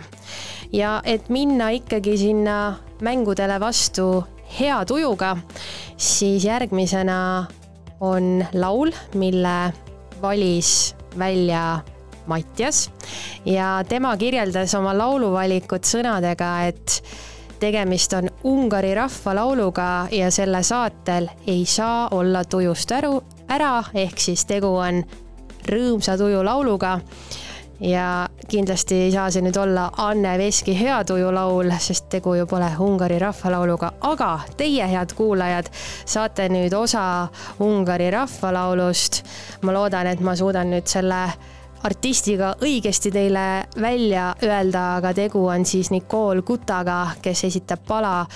ja 0.72 1.00
et 1.04 1.28
minna 1.28 1.70
ikkagi 1.70 2.16
sinna 2.18 2.74
mängudele 3.02 3.60
vastu 3.60 4.24
hea 4.60 4.84
tujuga, 4.84 5.36
siis 5.96 6.44
järgmisena 6.44 7.46
on 8.00 8.44
laul, 8.52 8.90
mille 9.14 9.72
valis 10.22 10.94
välja 11.18 11.80
Mattias 12.26 12.90
ja 13.44 13.84
tema 13.88 14.16
kirjeldas 14.16 14.74
oma 14.74 14.92
lauluvalikut 14.96 15.84
sõnadega, 15.88 16.50
et 16.68 17.02
tegemist 17.60 18.12
on 18.12 18.28
Ungari 18.44 18.94
rahvalauluga 18.94 20.08
ja 20.10 20.30
selle 20.30 20.62
saatel 20.62 21.28
ei 21.46 21.64
saa 21.66 22.08
olla 22.10 22.44
tujust 22.44 22.92
äru, 22.92 23.22
ära, 23.48 23.84
ehk 23.94 24.18
siis 24.18 24.44
tegu 24.48 24.70
on 24.76 25.02
rõõmsa 25.68 26.16
tuju 26.18 26.44
lauluga. 26.44 27.00
ja 27.80 28.28
kindlasti 28.48 28.94
ei 28.94 29.12
saa 29.12 29.30
see 29.32 29.40
nüüd 29.40 29.56
olla 29.56 29.86
Anne 29.96 30.34
Veski 30.38 30.74
hea 30.76 30.98
tuju 31.04 31.30
laul, 31.32 31.72
sest 31.80 32.08
tegu 32.12 32.34
ju 32.34 32.46
pole 32.46 32.68
Ungari 32.78 33.18
rahvalauluga, 33.18 33.92
aga 34.00 34.40
teie, 34.56 34.86
head 34.88 35.14
kuulajad, 35.16 35.70
saate 36.04 36.48
nüüd 36.48 36.72
osa 36.76 37.28
Ungari 37.60 38.10
rahvalaulust. 38.10 39.22
ma 39.62 39.72
loodan, 39.72 40.06
et 40.06 40.20
ma 40.20 40.36
suudan 40.36 40.70
nüüd 40.70 40.86
selle 40.86 41.24
artistiga 41.82 42.54
õigesti 42.62 43.12
teile 43.12 43.64
välja 43.80 44.30
öelda, 44.42 44.96
aga 45.00 45.14
tegu 45.16 45.46
on 45.48 45.64
siis 45.66 45.90
Nicole 45.90 46.42
Kutaga, 46.42 47.02
kes 47.22 47.44
esitab 47.50 47.84
pala 47.88 48.26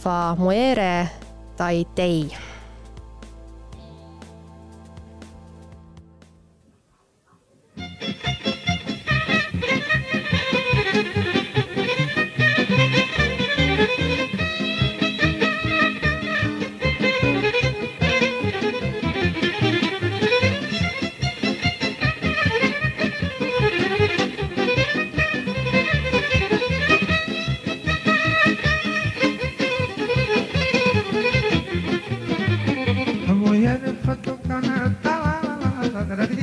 Fa 0.00 0.34
muere 0.38 1.08
tai 1.56 1.84
tei 1.94 2.24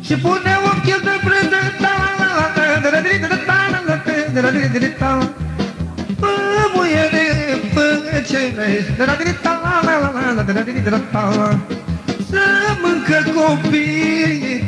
Și 0.00 0.14
pune 0.16 0.52
ochiul 0.70 1.00
de 1.02 1.16
brândă 1.24 1.60
Muie 6.74 7.08
de 7.12 7.24
păcere 7.74 8.84
Să 12.30 12.42
mâncă 12.82 13.18
copiii 13.34 14.60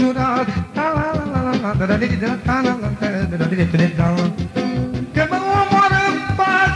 jurat 0.00 0.48
Că 5.14 5.22
mă 5.30 5.38
omoară 5.60 6.00
în 6.10 6.16
pat 6.38 6.66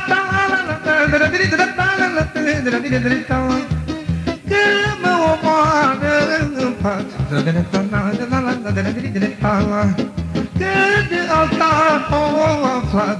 Că 4.50 4.56
mă 5.02 5.12
omoară 5.32 5.74
în 6.54 6.72
pat 6.82 7.06
Că 10.58 10.70
de 11.10 11.20
alta 11.38 11.70
o 12.10 12.42
aflat 12.78 13.18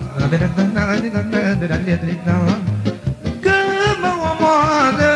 Că 3.45 3.57
mă 4.03 4.11
omoară 4.31 5.09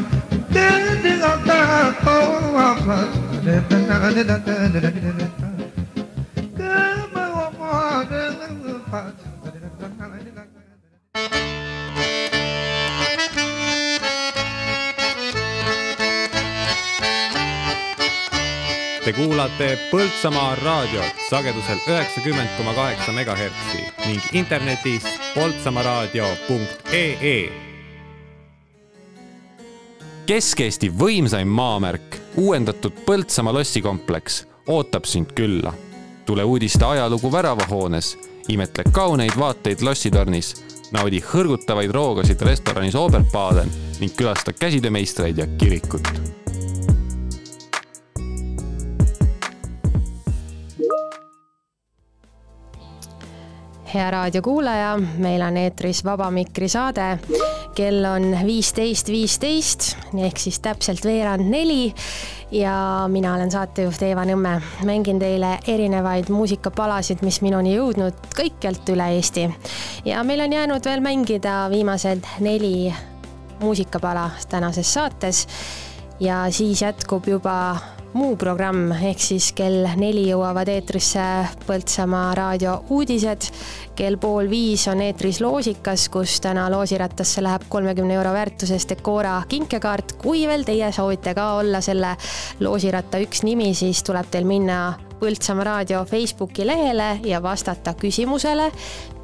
în 0.00 0.09
Te 19.04 19.12
kuulate 19.16 19.68
Põltsamaa 19.90 20.54
raadiot 20.60 21.14
sagedusel 21.30 21.80
üheksakümmend 21.88 22.50
koma 22.58 22.72
kaheksa 22.76 23.12
megahertsi 23.16 23.80
ning 24.06 24.22
internetis 24.42 25.04
poltsamaaraadio.ee. 25.34 27.69
Kesk-Eesti 30.30 30.92
võimsaim 30.94 31.50
maamärk, 31.50 32.14
uuendatud 32.38 33.00
Põltsamaa 33.02 33.50
lossikompleks 33.56 34.36
ootab 34.70 35.08
sind 35.10 35.32
külla. 35.34 35.72
tule 36.26 36.44
uudiste 36.44 36.84
ajalugu 36.84 37.32
väravahoones, 37.32 38.12
imetle 38.48 38.84
kauneid 38.92 39.34
vaateid 39.38 39.82
lossitornis, 39.82 40.54
naudi 40.92 41.18
hõrgutavaid 41.32 41.90
roogasid 41.90 42.42
restoranis 42.46 42.94
Oberbaden 42.94 43.72
ning 44.00 44.14
külasta 44.14 44.52
käsitöömeistreid 44.52 45.38
ja 45.38 45.46
kirikut 45.58 46.06
hea 53.94 54.10
raadiokuulaja, 54.10 54.98
meil 55.18 55.42
on 55.42 55.56
eetris 55.56 56.04
Vaba 56.04 56.30
Mikri 56.30 56.68
saade. 56.68 57.18
kell 57.74 58.04
on 58.04 58.36
viisteist 58.46 59.08
viisteist 59.08 59.96
ehk 60.18 60.38
siis 60.38 60.58
täpselt 60.60 61.04
veerand 61.06 61.46
neli 61.50 61.94
ja 62.50 63.06
mina 63.08 63.34
olen 63.34 63.50
saatejuht 63.50 64.02
Eeva 64.02 64.24
Nõmme. 64.24 64.60
mängin 64.84 65.18
teile 65.18 65.58
erinevaid 65.66 66.28
muusikapalasid, 66.28 67.22
mis 67.22 67.40
minuni 67.42 67.76
jõudnud 67.76 68.26
kõikjalt 68.36 68.88
üle 68.94 69.10
Eesti. 69.16 69.50
ja 70.04 70.24
meil 70.24 70.40
on 70.40 70.52
jäänud 70.52 70.84
veel 70.84 71.00
mängida 71.00 71.70
viimased 71.70 72.26
neli 72.40 72.94
muusikapala 73.60 74.30
tänases 74.48 74.94
saates 74.94 75.46
ja 76.20 76.46
siis 76.50 76.82
jätkub 76.82 77.26
juba 77.26 77.76
muu 78.12 78.34
programm, 78.36 78.90
ehk 78.92 79.20
siis 79.22 79.50
kell 79.54 79.86
neli 79.98 80.24
jõuavad 80.26 80.68
eetrisse 80.72 81.22
Põltsamaa 81.66 82.32
raadio 82.34 82.72
uudised. 82.90 83.46
kell 83.94 84.16
pool 84.16 84.48
viis 84.50 84.86
on 84.88 85.00
eetris 85.04 85.40
Loosikas, 85.40 86.08
kus 86.08 86.40
täna 86.40 86.70
loosirattasse 86.72 87.42
läheb 87.42 87.68
kolmekümne 87.68 88.14
euro 88.14 88.32
väärtuses 88.32 88.88
Decora 88.88 89.42
kinkekaart. 89.48 90.12
kui 90.18 90.46
veel 90.46 90.64
teie 90.64 90.92
soovite 90.92 91.34
ka 91.34 91.54
olla 91.60 91.80
selle 91.80 92.16
loosiratta 92.60 93.18
üks 93.18 93.44
nimi, 93.44 93.74
siis 93.74 94.02
tuleb 94.02 94.26
teil 94.30 94.44
minna 94.44 94.98
Põltsamaa 95.20 95.64
raadio 95.64 96.04
Facebooki 96.04 96.66
lehele 96.66 97.20
ja 97.24 97.42
vastata 97.42 97.94
küsimusele, 97.94 98.72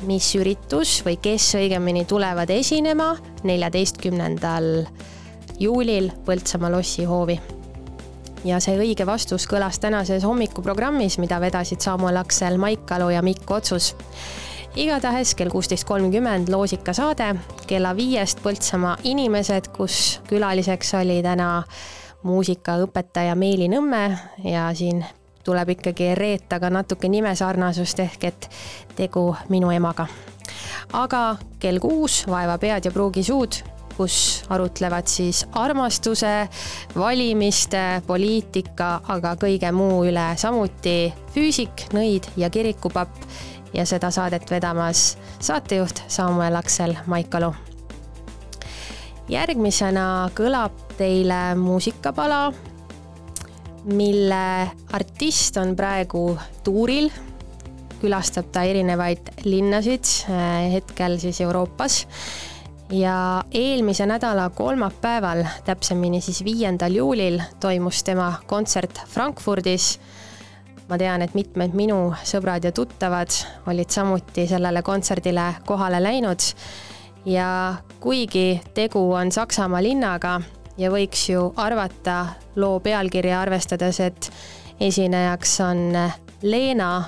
mis 0.06 0.34
üritus 0.36 1.02
või 1.04 1.16
kes 1.16 1.54
õigemini 1.56 2.04
tulevad 2.04 2.50
esinema 2.50 3.16
neljateistkümnendal 3.42 4.86
juulil 5.58 6.12
Põltsamaa 6.26 6.70
lossihoovi 6.70 7.40
ja 8.46 8.60
see 8.62 8.76
õige 8.78 9.06
vastus 9.06 9.46
kõlas 9.50 9.80
tänases 9.82 10.24
hommikuprogrammis, 10.24 11.18
mida 11.18 11.40
vedasid 11.42 11.82
Samuel 11.82 12.20
Aksel, 12.20 12.58
Maik 12.62 12.90
Alu 12.94 13.10
ja 13.10 13.22
Mikk 13.22 13.50
Otsus. 13.50 13.94
igatahes 14.76 15.34
kell 15.34 15.50
kuusteist 15.50 15.86
kolmkümmend 15.88 16.48
loosika 16.52 16.92
saade, 16.92 17.34
kella 17.66 17.94
viiest 17.96 18.42
Põltsamaa 18.44 18.96
inimesed, 19.04 19.68
kus 19.76 20.20
külaliseks 20.28 20.94
oli 20.94 21.22
täna 21.22 21.62
muusikaõpetaja 22.22 23.34
Meeli 23.34 23.68
Nõmme 23.68 24.18
ja 24.44 24.70
siin 24.74 25.04
tuleb 25.44 25.68
ikkagi 25.76 26.14
reeta 26.14 26.60
ka 26.60 26.70
natuke 26.70 27.08
nimesarnasust 27.08 28.00
ehk 28.02 28.24
et 28.24 28.50
tegu 28.96 29.34
minu 29.48 29.70
emaga. 29.70 30.06
aga 30.92 31.36
kell 31.58 31.78
kuus 31.78 32.26
Vaeva 32.26 32.58
pead 32.58 32.84
ja 32.84 32.90
pruugi 32.90 33.22
suud 33.22 33.75
kus 33.96 34.44
arutlevad 34.52 35.08
siis 35.08 35.44
armastuse, 35.56 36.48
valimiste, 36.96 38.02
poliitika, 38.06 39.00
aga 39.08 39.34
kõige 39.40 39.72
muu 39.72 40.04
üle, 40.08 40.28
samuti 40.36 41.12
füüsik, 41.34 41.88
nõid 41.96 42.28
ja 42.36 42.50
kirikupapp. 42.52 43.14
Ja 43.74 43.84
seda 43.84 44.08
saadet 44.14 44.48
vedamas 44.48 45.16
saatejuht 45.42 46.04
Samuel 46.08 46.56
Aksel 46.56 46.94
Maikalu. 47.06 47.52
järgmisena 49.28 50.30
kõlab 50.38 50.72
teile 50.96 51.54
muusikapala, 51.58 52.52
mille 53.84 54.70
artist 54.92 55.56
on 55.56 55.74
praegu 55.76 56.38
tuuril. 56.64 57.10
Külastab 58.00 58.52
ta 58.52 58.62
erinevaid 58.62 59.32
linnasid, 59.44 60.04
hetkel 60.72 61.18
siis 61.18 61.40
Euroopas 61.40 62.04
ja 62.90 63.44
eelmise 63.50 64.06
nädala 64.06 64.50
kolmapäeval, 64.50 65.44
täpsemini 65.64 66.20
siis 66.20 66.44
viiendal 66.44 66.92
juulil 66.92 67.40
toimus 67.60 68.04
tema 68.04 68.32
kontsert 68.46 69.00
Frankfurdis. 69.08 70.00
ma 70.88 70.98
tean, 70.98 71.22
et 71.22 71.34
mitmed 71.34 71.74
minu 71.74 72.14
sõbrad 72.22 72.64
ja 72.64 72.70
tuttavad 72.72 73.32
olid 73.66 73.90
samuti 73.90 74.46
sellele 74.46 74.82
kontserdile 74.82 75.54
kohale 75.66 76.02
läinud. 76.02 76.40
ja 77.24 77.74
kuigi 78.00 78.60
tegu 78.74 79.12
on 79.12 79.32
Saksamaa 79.32 79.82
linnaga 79.82 80.40
ja 80.78 80.90
võiks 80.90 81.28
ju 81.32 81.52
arvata 81.56 82.26
loo 82.56 82.80
pealkirja 82.80 83.40
arvestades, 83.40 84.00
et 84.00 84.32
esinejaks 84.80 85.60
on 85.60 85.98
Leena, 86.42 87.04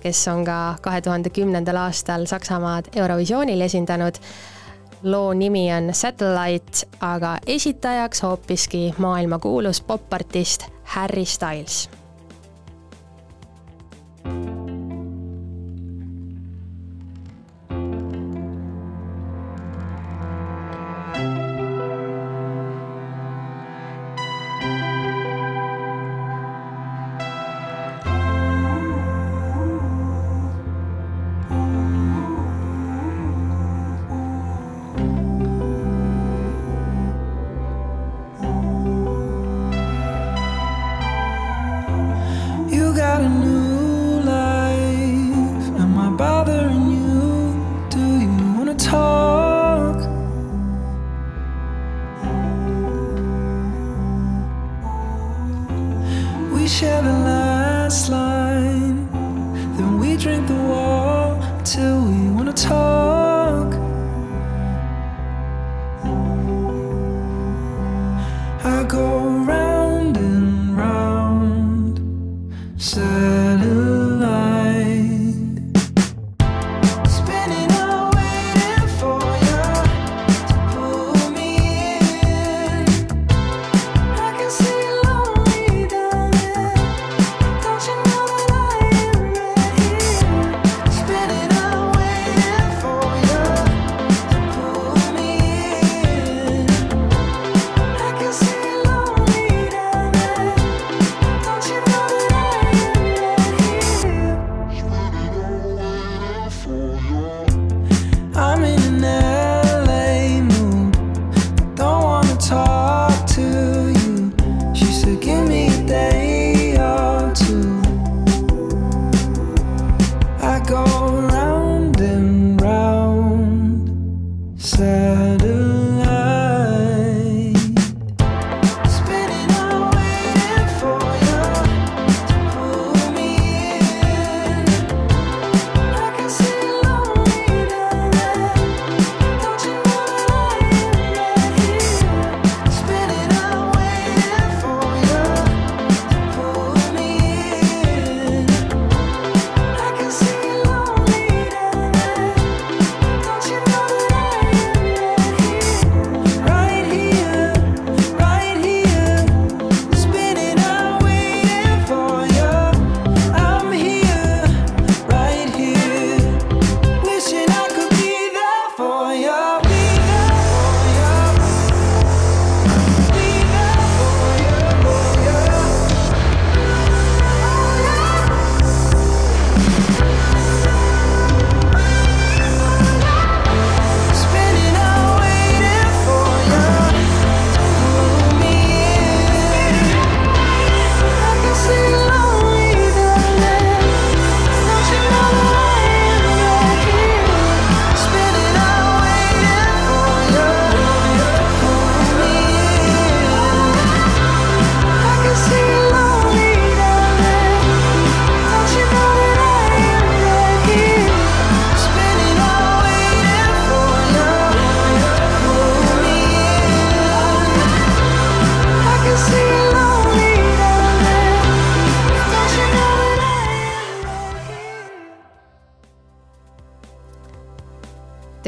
kes 0.00 0.28
on 0.28 0.44
ka 0.44 0.78
kahe 0.80 1.00
tuhande 1.00 1.30
kümnendal 1.30 1.76
aastal 1.76 2.26
Saksamaad 2.26 2.88
Eurovisioonil 2.96 3.60
esindanud 3.60 4.16
loo 5.02 5.34
nimi 5.34 5.72
on 5.72 5.94
Satellite, 5.94 6.88
aga 7.00 7.38
esitajaks 7.46 8.22
hoopiski 8.22 8.94
maailmakuulus 8.98 9.80
popartist 9.80 10.64
Harry 10.84 11.24
Styles. 11.24 11.90
You 14.24 14.67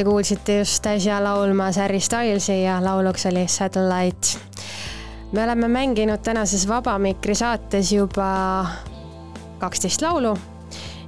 Te 0.01 0.05
kuulsite 0.05 0.55
just 0.59 0.87
äsja 0.89 1.19
laulmas 1.21 1.77
Harry 1.77 1.99
Stylesi 2.01 2.63
ja 2.63 2.79
lauluks 2.85 3.27
oli 3.27 3.43
Satellite. 3.49 4.39
me 5.33 5.45
oleme 5.45 5.69
mänginud 5.69 6.19
tänases 6.25 6.69
Vaba 6.69 6.99
Mikri 6.99 7.35
saates 7.35 7.93
juba 7.93 8.67
kaksteist 9.59 10.03
laulu 10.03 10.39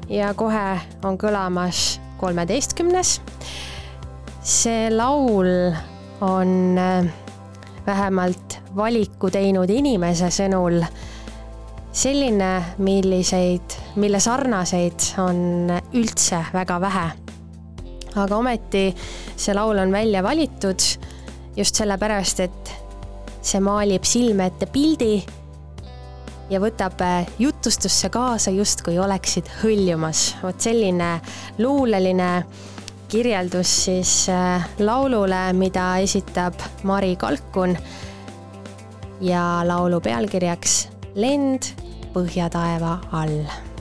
ja 0.09 0.34
kohe 0.34 0.80
on 1.05 1.16
kõlamas 1.16 2.01
kolmeteistkümnes. 2.20 3.22
see 4.43 4.90
laul 4.90 5.49
on 6.20 6.78
äh, 6.78 7.09
vähemalt 7.86 8.61
valiku 8.76 9.30
teinud 9.30 9.70
inimese 9.70 10.28
sõnul 10.28 10.82
selline, 11.93 12.53
milliseid, 12.78 13.80
mille 13.97 14.20
sarnaseid 14.20 15.14
on 15.16 15.72
üldse 15.95 16.45
väga 16.53 16.80
vähe. 16.80 17.32
Aga 18.16 18.36
ometi 18.36 18.88
see 19.36 19.54
laul 19.54 19.78
on 19.78 19.92
välja 19.92 20.22
valitud 20.22 20.80
just 21.56 21.76
sellepärast, 21.76 22.40
et 22.40 22.74
see 23.42 23.60
maalib 23.60 24.04
silme 24.06 24.46
ette 24.50 24.68
pildi 24.70 25.14
ja 26.52 26.60
võtab 26.62 27.00
äh, 27.04 27.26
jutustusse 27.42 28.10
kaasa, 28.12 28.52
justkui 28.54 28.98
oleksid 29.00 29.48
hõljumas. 29.62 30.32
vot 30.42 30.60
selline 30.60 31.14
luuleline 31.58 32.30
kirjeldus 33.12 33.74
siis 33.88 34.14
äh, 34.32 34.68
laulule, 34.78 35.44
mida 35.52 35.96
esitab 36.04 36.60
Mari 36.88 37.16
Kalkun 37.16 37.76
ja 39.20 39.44
laulu 39.66 40.00
pealkirjaks 40.00 40.88
Lend 41.14 41.74
põhjataeva 42.14 42.98
all 43.12 43.71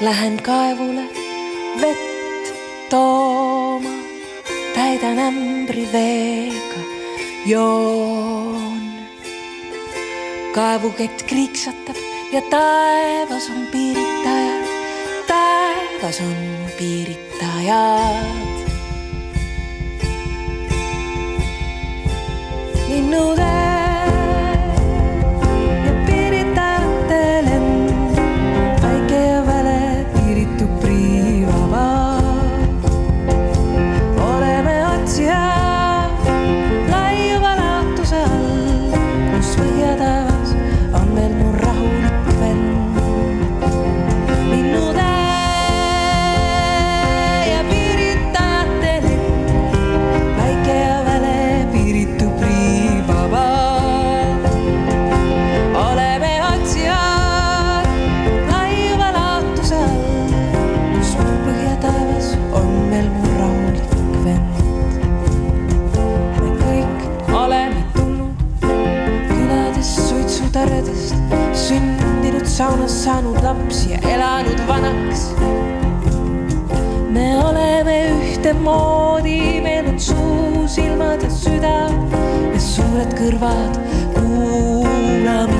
Lähen 0.00 0.42
kaevule 0.42 1.02
vett 1.80 2.54
tooma, 2.90 3.90
täidan 4.74 5.18
ämbri 5.18 5.88
veega 5.92 6.82
joon. 7.46 8.82
kaevukett 10.54 11.22
kriiksatab 11.22 11.96
ja 12.32 12.42
taevas 12.50 13.50
on 13.50 13.66
piiritajad, 13.72 14.68
taevas 15.26 16.20
on 16.20 16.36
piiritajad. 16.78 18.58
linnude 22.88 23.42
ja 23.42 23.67
ühtemoodi, 78.38 79.60
meil 79.62 79.86
on 79.88 79.98
suu, 79.98 80.68
silmad 80.70 81.22
ja 81.22 81.30
süda 81.30 81.90
ja 82.52 82.60
suured 82.62 83.14
kõrvad 83.18 83.78
kuulamiseks. 84.14 85.58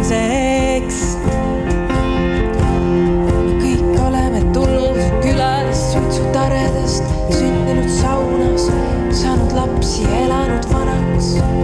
kõik 3.58 3.98
oleme 4.06 4.40
tulnud 4.54 4.98
küladest, 5.24 5.90
suitsutaredest, 5.92 7.02
sündinud 7.34 7.90
saunas, 7.98 8.70
saanud 9.10 9.52
lapsi, 9.58 10.06
elanud 10.22 10.64
vanaks. 10.70 11.57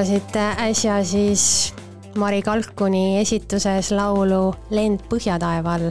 Kuulasite 0.00 0.40
äsja 0.56 1.04
siis 1.04 1.74
Mari 2.16 2.42
Kalkuni 2.42 3.18
esituses 3.20 3.90
laulu 3.92 4.54
Lend 4.70 5.02
põhjataeva 5.10 5.74
all. 5.76 5.90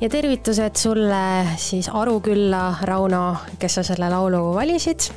ja 0.00 0.08
tervitused 0.12 0.76
sulle 0.76 1.46
siis 1.56 1.88
Arukülla, 1.88 2.74
Rauno, 2.82 3.36
kes 3.58 3.74
sa 3.74 3.82
selle 3.82 4.10
laulu 4.12 4.52
valisid. 4.54 5.08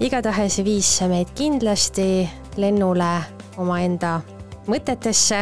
igatahes 0.00 0.60
viis 0.64 0.90
see 0.98 1.08
meid 1.08 1.32
kindlasti 1.34 2.28
lennule 2.60 3.12
omaenda 3.56 4.20
mõtetesse 4.68 5.40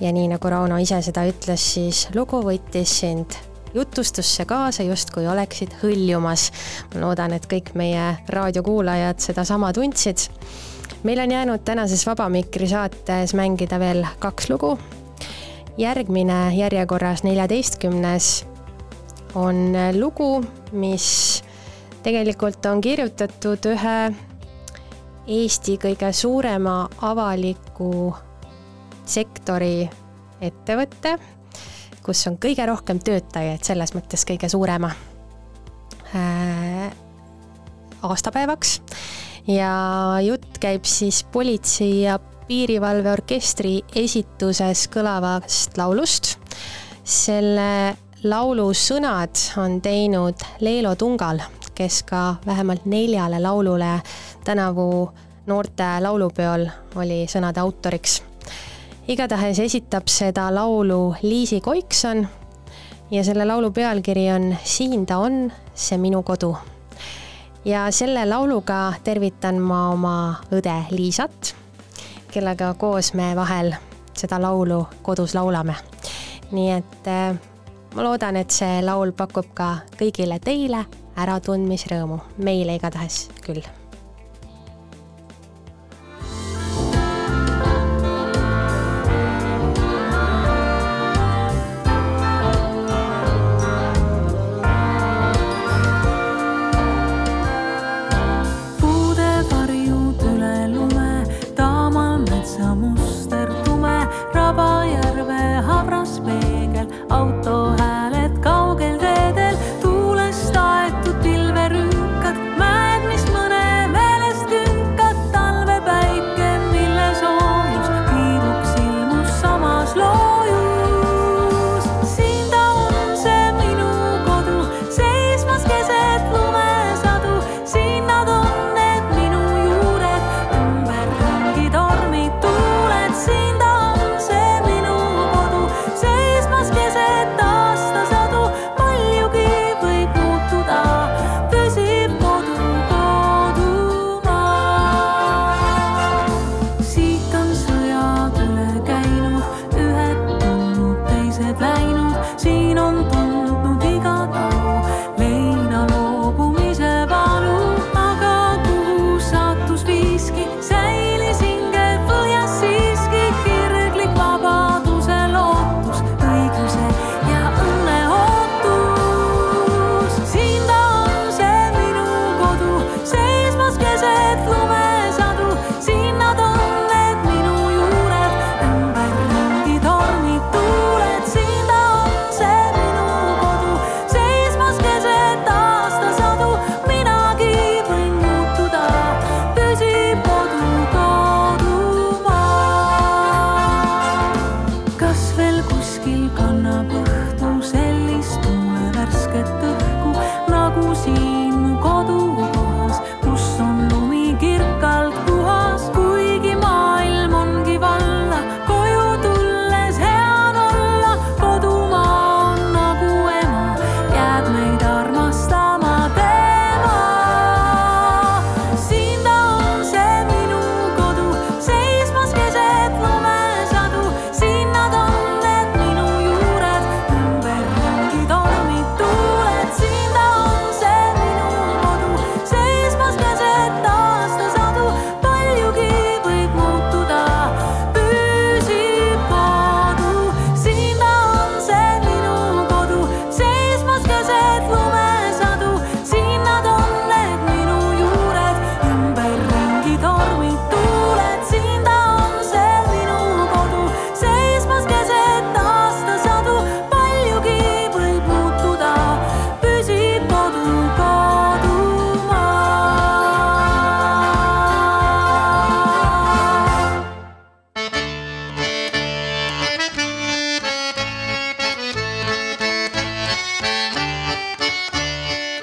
ja 0.00 0.12
nii 0.12 0.28
nagu 0.34 0.50
Rauno 0.50 0.82
ise 0.82 0.98
seda 0.98 1.28
ütles, 1.30 1.70
siis 1.76 2.08
lugu 2.14 2.42
võttis 2.42 2.98
sind 3.06 3.38
jutustusse 3.74 4.44
kaasa, 4.44 4.82
justkui 4.82 5.26
oleksid 5.30 5.78
hõljumas. 5.82 6.50
ma 6.94 7.06
loodan, 7.06 7.32
et 7.32 7.46
kõik 7.46 7.74
meie 7.74 8.16
raadiokuulajad 8.28 9.18
sedasama 9.18 9.72
tundsid. 9.72 10.28
Meil 11.04 11.20
on 11.20 11.30
jäänud 11.30 11.62
tänases 11.64 12.06
Vaba 12.06 12.28
Mikri 12.28 12.66
saates 12.68 13.34
mängida 13.34 13.78
veel 13.78 14.06
kaks 14.18 14.50
lugu. 14.50 14.78
järgmine 15.78 16.54
järjekorras, 16.56 17.22
neljateistkümnes, 17.22 18.46
on 19.34 19.72
lugu, 20.00 20.44
mis 20.72 21.44
tegelikult 22.02 22.66
on 22.66 22.80
kirjutatud 22.80 23.66
ühe 23.66 24.14
Eesti 25.26 25.78
kõige 25.80 26.12
suurema 26.12 26.88
avaliku 27.00 28.14
sektori 29.06 29.88
ettevõtte 30.40 31.18
kus 32.04 32.26
on 32.28 32.36
kõige 32.40 32.66
rohkem 32.68 33.00
töötajaid, 33.00 33.64
selles 33.64 33.94
mõttes 33.96 34.26
kõige 34.28 34.48
suurema 34.52 34.90
äh, 36.12 36.90
aastapäevaks. 38.04 38.80
Ja 39.46 40.16
jutt 40.22 40.58
käib 40.60 40.84
siis 40.84 41.24
Politsei- 41.24 42.02
ja 42.02 42.18
Piirivalveorkestri 42.48 43.82
esituses 43.96 44.88
kõlavast 44.88 45.78
laulust. 45.78 46.36
selle 47.04 47.96
laulu 48.24 48.72
sõnad 48.72 49.36
on 49.56 49.80
teinud 49.80 50.34
Leelo 50.60 50.94
Tungal, 50.96 51.40
kes 51.74 52.02
ka 52.02 52.36
vähemalt 52.46 52.86
neljale 52.86 53.40
laulule 53.40 54.02
tänavu 54.44 55.10
noorte 55.46 56.00
laulupeol 56.00 56.66
oli 56.96 57.26
sõnade 57.28 57.60
autoriks 57.60 58.22
igatahes 59.08 59.58
esitab 59.60 60.08
seda 60.08 60.48
laulu 60.54 61.14
Liisi 61.22 61.60
Koikson 61.60 62.24
ja 63.10 63.24
selle 63.24 63.44
laulu 63.44 63.70
pealkiri 63.70 64.30
on 64.32 64.56
Siin 64.64 65.06
ta 65.06 65.18
on, 65.18 65.52
see 65.74 65.98
minu 65.98 66.22
kodu. 66.22 66.54
Ja 67.64 67.90
selle 67.90 68.26
lauluga 68.28 68.92
tervitan 69.04 69.58
ma 69.60 69.88
oma 69.92 70.16
õde 70.52 70.74
Liisat, 70.90 71.54
kellega 72.32 72.74
koos 72.74 73.14
me 73.14 73.32
vahel 73.36 73.74
seda 74.14 74.40
laulu 74.42 74.84
kodus 75.02 75.34
laulame. 75.34 75.74
nii 76.52 76.70
et 76.70 77.08
äh, 77.08 77.38
ma 77.94 78.02
loodan, 78.02 78.36
et 78.36 78.50
see 78.50 78.82
laul 78.82 79.12
pakub 79.12 79.54
ka 79.54 79.70
kõigile 79.98 80.38
teile 80.38 80.84
äratundmisrõõmu, 81.16 82.20
meile 82.38 82.76
igatahes 82.76 83.28
küll 83.42 83.62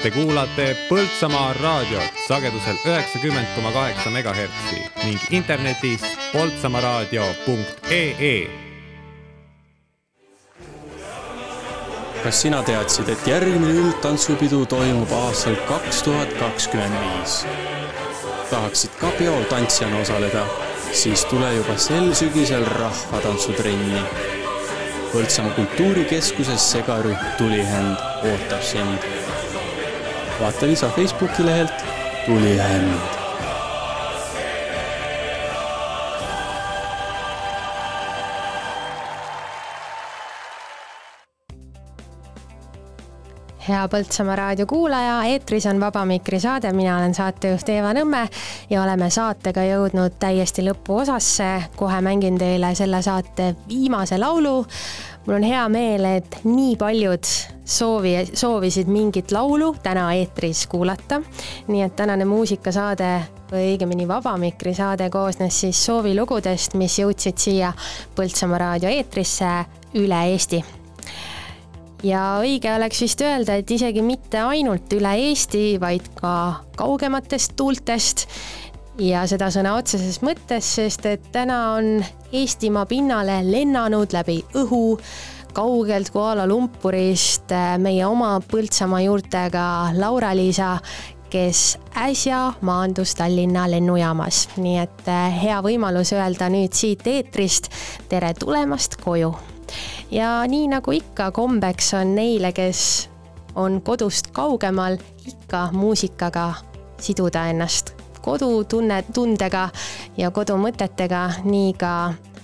Te 0.02 0.10
kuulate 0.10 0.64
Põltsamaa 0.88 1.52
raadiot 1.62 2.22
sagedusel 2.28 2.78
üheksakümmend 2.90 3.48
koma 3.54 3.70
kaheksa 3.76 4.10
megahertsi 4.10 4.80
ning 5.04 5.20
internetis 5.30 6.02
poltsamaaraadio.ee 6.32 8.48
kas 12.24 12.42
sina 12.42 12.64
teadsid, 12.66 13.12
et 13.14 13.28
järgmine 13.30 13.76
üldtantsupidu 13.84 14.64
toimub 14.74 15.12
aastal 15.20 15.58
kaks 15.70 16.02
tuhat 16.06 16.34
kakskümmend 16.40 16.96
viis? 17.04 17.34
tahaksid 18.52 18.92
ka 19.00 19.10
peol 19.20 19.44
tantsijana 19.54 19.98
osaleda, 20.02 20.44
siis 20.92 21.26
tule 21.30 21.54
juba 21.56 21.78
sel 21.78 22.14
sügisel 22.18 22.66
rahvatantsutrenni. 22.66 24.02
Põltsamaa 25.14 25.54
kultuurikeskuses 25.60 26.72
segarühm 26.74 27.20
Tulihänd 27.38 27.98
ootab 28.32 28.64
sind. 28.64 29.31
Vaata 30.42 30.68
lisa 30.68 30.90
Facebooki 30.90 31.46
lehelt 31.46 31.74
Tulihänd 32.26 33.22
hea 43.68 43.88
Põltsamaa 43.88 44.36
raadio 44.36 44.66
kuulaja, 44.68 45.24
eetris 45.32 45.66
on 45.70 45.80
Vaba 45.80 46.04
Mikri 46.06 46.40
saade, 46.40 46.72
mina 46.74 46.98
olen 46.98 47.14
saatejuht 47.16 47.70
Eeva 47.70 47.94
Nõmme 47.96 48.26
ja 48.70 48.82
oleme 48.84 49.10
saatega 49.10 49.64
jõudnud 49.64 50.18
täiesti 50.20 50.66
lõpuosasse. 50.66 51.50
kohe 51.76 52.02
mängin 52.02 52.38
teile 52.38 52.76
selle 52.76 53.02
saate 53.02 53.56
viimase 53.70 54.18
laulu. 54.18 54.66
Mul 55.26 55.36
on 55.36 55.44
hea 55.46 55.64
meel, 55.70 56.06
et 56.18 56.40
nii 56.48 56.76
paljud 56.80 57.28
soovi, 57.66 58.16
soovisid 58.34 58.90
mingit 58.92 59.32
laulu 59.32 59.76
täna 59.84 60.10
eetris 60.18 60.66
kuulata. 60.68 61.22
nii 61.68 61.82
et 61.86 61.96
tänane 61.96 62.26
muusikasaade 62.26 63.12
või 63.52 63.72
õigemini 63.74 64.08
Vaba 64.08 64.38
Mikri 64.38 64.74
saade 64.74 65.10
koosnes 65.10 65.62
siis 65.62 65.86
soovilugudest, 65.86 66.74
mis 66.74 67.00
jõudsid 67.00 67.38
siia 67.38 67.74
Põltsamaa 68.16 68.58
raadio 68.66 68.90
eetrisse 68.90 69.50
üle 69.94 70.22
Eesti 70.34 70.64
ja 72.04 72.22
õige 72.42 72.72
oleks 72.74 73.02
vist 73.04 73.22
öelda, 73.22 73.60
et 73.60 73.72
isegi 73.72 74.02
mitte 74.02 74.42
ainult 74.42 74.94
üle 74.98 75.14
Eesti, 75.28 75.78
vaid 75.82 76.08
ka 76.18 76.34
kaugematest 76.80 77.54
tuultest 77.56 78.26
ja 79.00 79.24
seda 79.30 79.50
sõna 79.54 79.76
otseses 79.80 80.20
mõttes, 80.26 80.68
sest 80.76 81.06
et 81.10 81.32
täna 81.32 81.60
on 81.78 82.02
Eestimaa 82.32 82.86
pinnale 82.88 83.42
lennanud 83.44 84.14
läbi 84.16 84.40
õhu 84.56 84.98
kaugelt 85.54 86.12
Kuala 86.12 86.48
Lumpurist 86.48 87.52
meie 87.84 88.06
oma 88.08 88.38
Põltsamaa 88.52 89.02
juurtega 89.04 89.66
Laura-Liisa, 89.98 90.78
kes 91.32 91.78
äsja 91.96 92.54
maandus 92.62 93.16
Tallinna 93.20 93.68
lennujaamas, 93.72 94.46
nii 94.58 94.78
et 94.84 95.08
eh, 95.08 95.40
hea 95.46 95.62
võimalus 95.64 96.12
öelda 96.16 96.50
nüüd 96.52 96.76
siit 96.76 97.08
eetrist 97.08 97.72
tere 98.12 98.34
tulemast 98.36 99.00
koju. 99.04 99.32
Ja 100.12 100.42
nii 100.48 100.68
nagu 100.74 100.92
ikka 100.92 101.30
kombeks 101.32 101.94
on 102.00 102.16
neile, 102.18 102.52
kes 102.52 103.08
on 103.56 103.80
kodust 103.84 104.32
kaugemal, 104.36 105.00
ikka 105.28 105.70
muusikaga 105.76 106.52
siduda 107.00 107.48
ennast 107.52 108.01
kodutunne, 108.22 109.02
tundega 109.14 109.70
ja 110.18 110.32
kodumõtetega, 110.32 111.24
nii 111.44 111.74
ka 111.80 111.94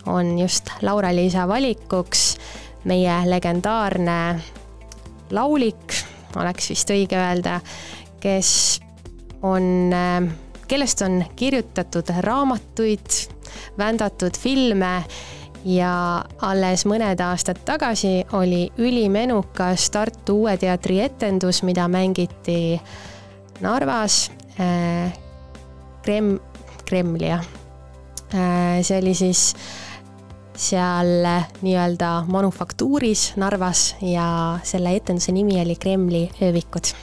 on 0.07 0.37
just 0.39 0.71
Laura-Liisa 0.81 1.47
valikuks 1.47 2.37
meie 2.87 3.21
legendaarne 3.27 4.19
laulik, 5.35 5.95
oleks 6.39 6.69
vist 6.71 6.91
õige 6.93 7.17
öelda, 7.19 7.59
kes 8.23 8.51
on, 9.45 9.91
kellest 10.67 11.03
on 11.05 11.19
kirjutatud 11.35 12.13
raamatuid, 12.23 13.19
vändatud 13.77 14.37
filme 14.39 14.93
ja 15.67 16.23
alles 16.47 16.85
mõned 16.87 17.21
aastad 17.23 17.59
tagasi 17.67 18.21
oli 18.37 18.67
ülimenukas 18.79 19.89
Tartu 19.91 20.41
Uue 20.43 20.57
Teatri 20.57 21.01
etendus, 21.03 21.63
mida 21.67 21.87
mängiti 21.91 22.77
Narvas 23.61 24.27
äh, 24.61 25.11
Krem-, 26.07 26.39
Kremli 26.87 27.27
jah 27.27 27.43
äh,. 28.33 28.79
see 28.81 29.01
oli 29.01 29.13
siis 29.13 29.55
seal 30.57 31.27
nii-öelda 31.61 32.23
manufaktuuris 32.31 33.33
Narvas 33.35 33.95
ja 34.01 34.59
selle 34.63 34.95
etenduse 34.95 35.35
nimi 35.35 35.59
oli 35.61 35.75
Kremli 35.75 36.29
öövikud. 36.41 36.93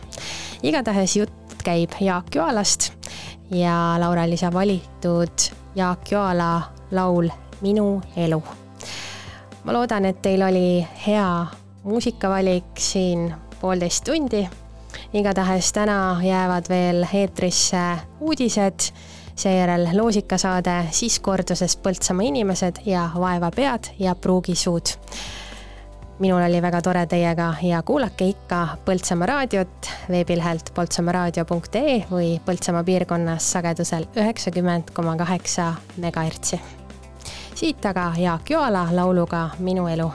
igatahes 0.63 1.17
jutt 1.17 1.63
käib 1.65 1.93
Jaak 2.01 2.35
Joalast 2.35 2.93
ja 3.51 3.95
Laura-Liisa 3.99 4.53
valitud 4.53 5.51
Jaak 5.75 6.11
Joala 6.11 6.63
laul 6.91 7.29
Minu 7.61 8.03
elu. 8.17 8.43
ma 9.65 9.73
loodan, 9.73 10.05
et 10.05 10.23
teil 10.23 10.43
oli 10.43 10.87
hea 11.07 11.47
muusikavalik 11.85 12.79
siin 12.79 13.35
poolteist 13.61 14.05
tundi. 14.05 14.49
Igatahes 15.15 15.73
täna 15.73 16.21
jäävad 16.23 16.69
veel 16.69 17.07
eetrisse 17.13 17.83
uudised, 18.21 18.91
seejärel 19.37 19.89
loosikasaade, 19.95 20.89
siis 20.91 21.21
korduses 21.21 21.77
Põltsamaa 21.77 22.27
inimesed 22.27 22.83
ja 22.87 23.09
vaevapead 23.19 23.95
ja 23.99 24.15
pruugisuud. 24.15 24.95
Minul 26.19 26.43
oli 26.47 26.63
väga 26.63 26.83
tore 26.83 27.07
teiega 27.07 27.55
ja 27.63 27.83
kuulake 27.83 28.29
ikka 28.35 28.67
Põltsamaa 28.85 29.27
raadiot 29.27 29.91
veebilehelt 30.11 30.75
poltsamaaraadio.ee 30.75 31.97
või 32.11 32.41
Põltsamaa 32.47 32.85
piirkonnas 32.85 33.53
sagedusel 33.53 34.07
üheksakümmend 34.17 34.91
koma 34.95 35.17
kaheksa 35.17 35.75
megahertsi. 35.97 36.61
Siit 37.55 37.87
aga 37.87 38.13
Jaak 38.19 38.51
Joala 38.51 38.89
lauluga 38.91 39.51
Minu 39.59 39.87
elu 39.89 40.13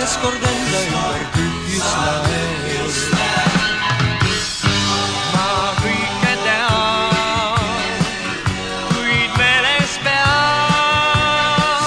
Lähtes 0.00 0.18
kordenda 0.22 0.78
ümber 0.82 1.24
Kühjusla 1.34 2.12
Ma 5.34 5.48
kõike 5.80 6.32
tean, 6.44 7.90
kuid 8.94 9.36
meeles 9.36 9.98
pean 10.06 11.84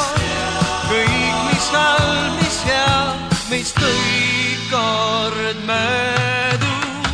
kõik, 0.92 1.42
mis 1.48 1.68
halb, 1.74 2.38
mis 2.38 2.62
hea, 2.70 3.02
meist 3.50 3.82
kõik 3.82 4.62
kord 4.70 5.66
möödub. 5.66 7.12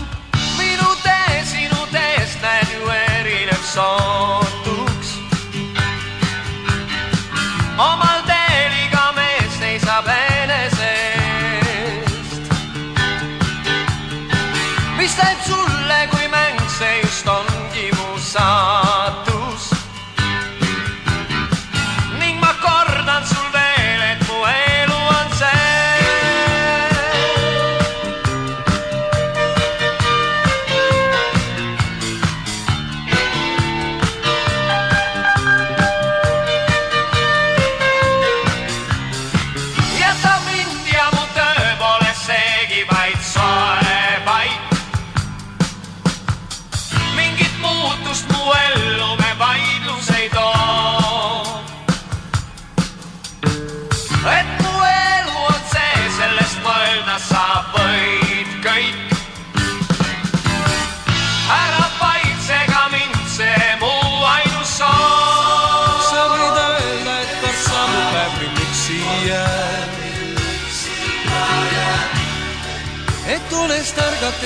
minu 0.59 0.89
tee 1.07 1.43
sinu 1.47 1.81
teest 1.95 2.43
näen 2.43 2.67
ju 2.75 2.91
erinev 2.99 3.63
sootuks. 3.71 5.15
omal 7.77 8.17
oh, 8.17 8.18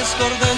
discordes 0.03 0.52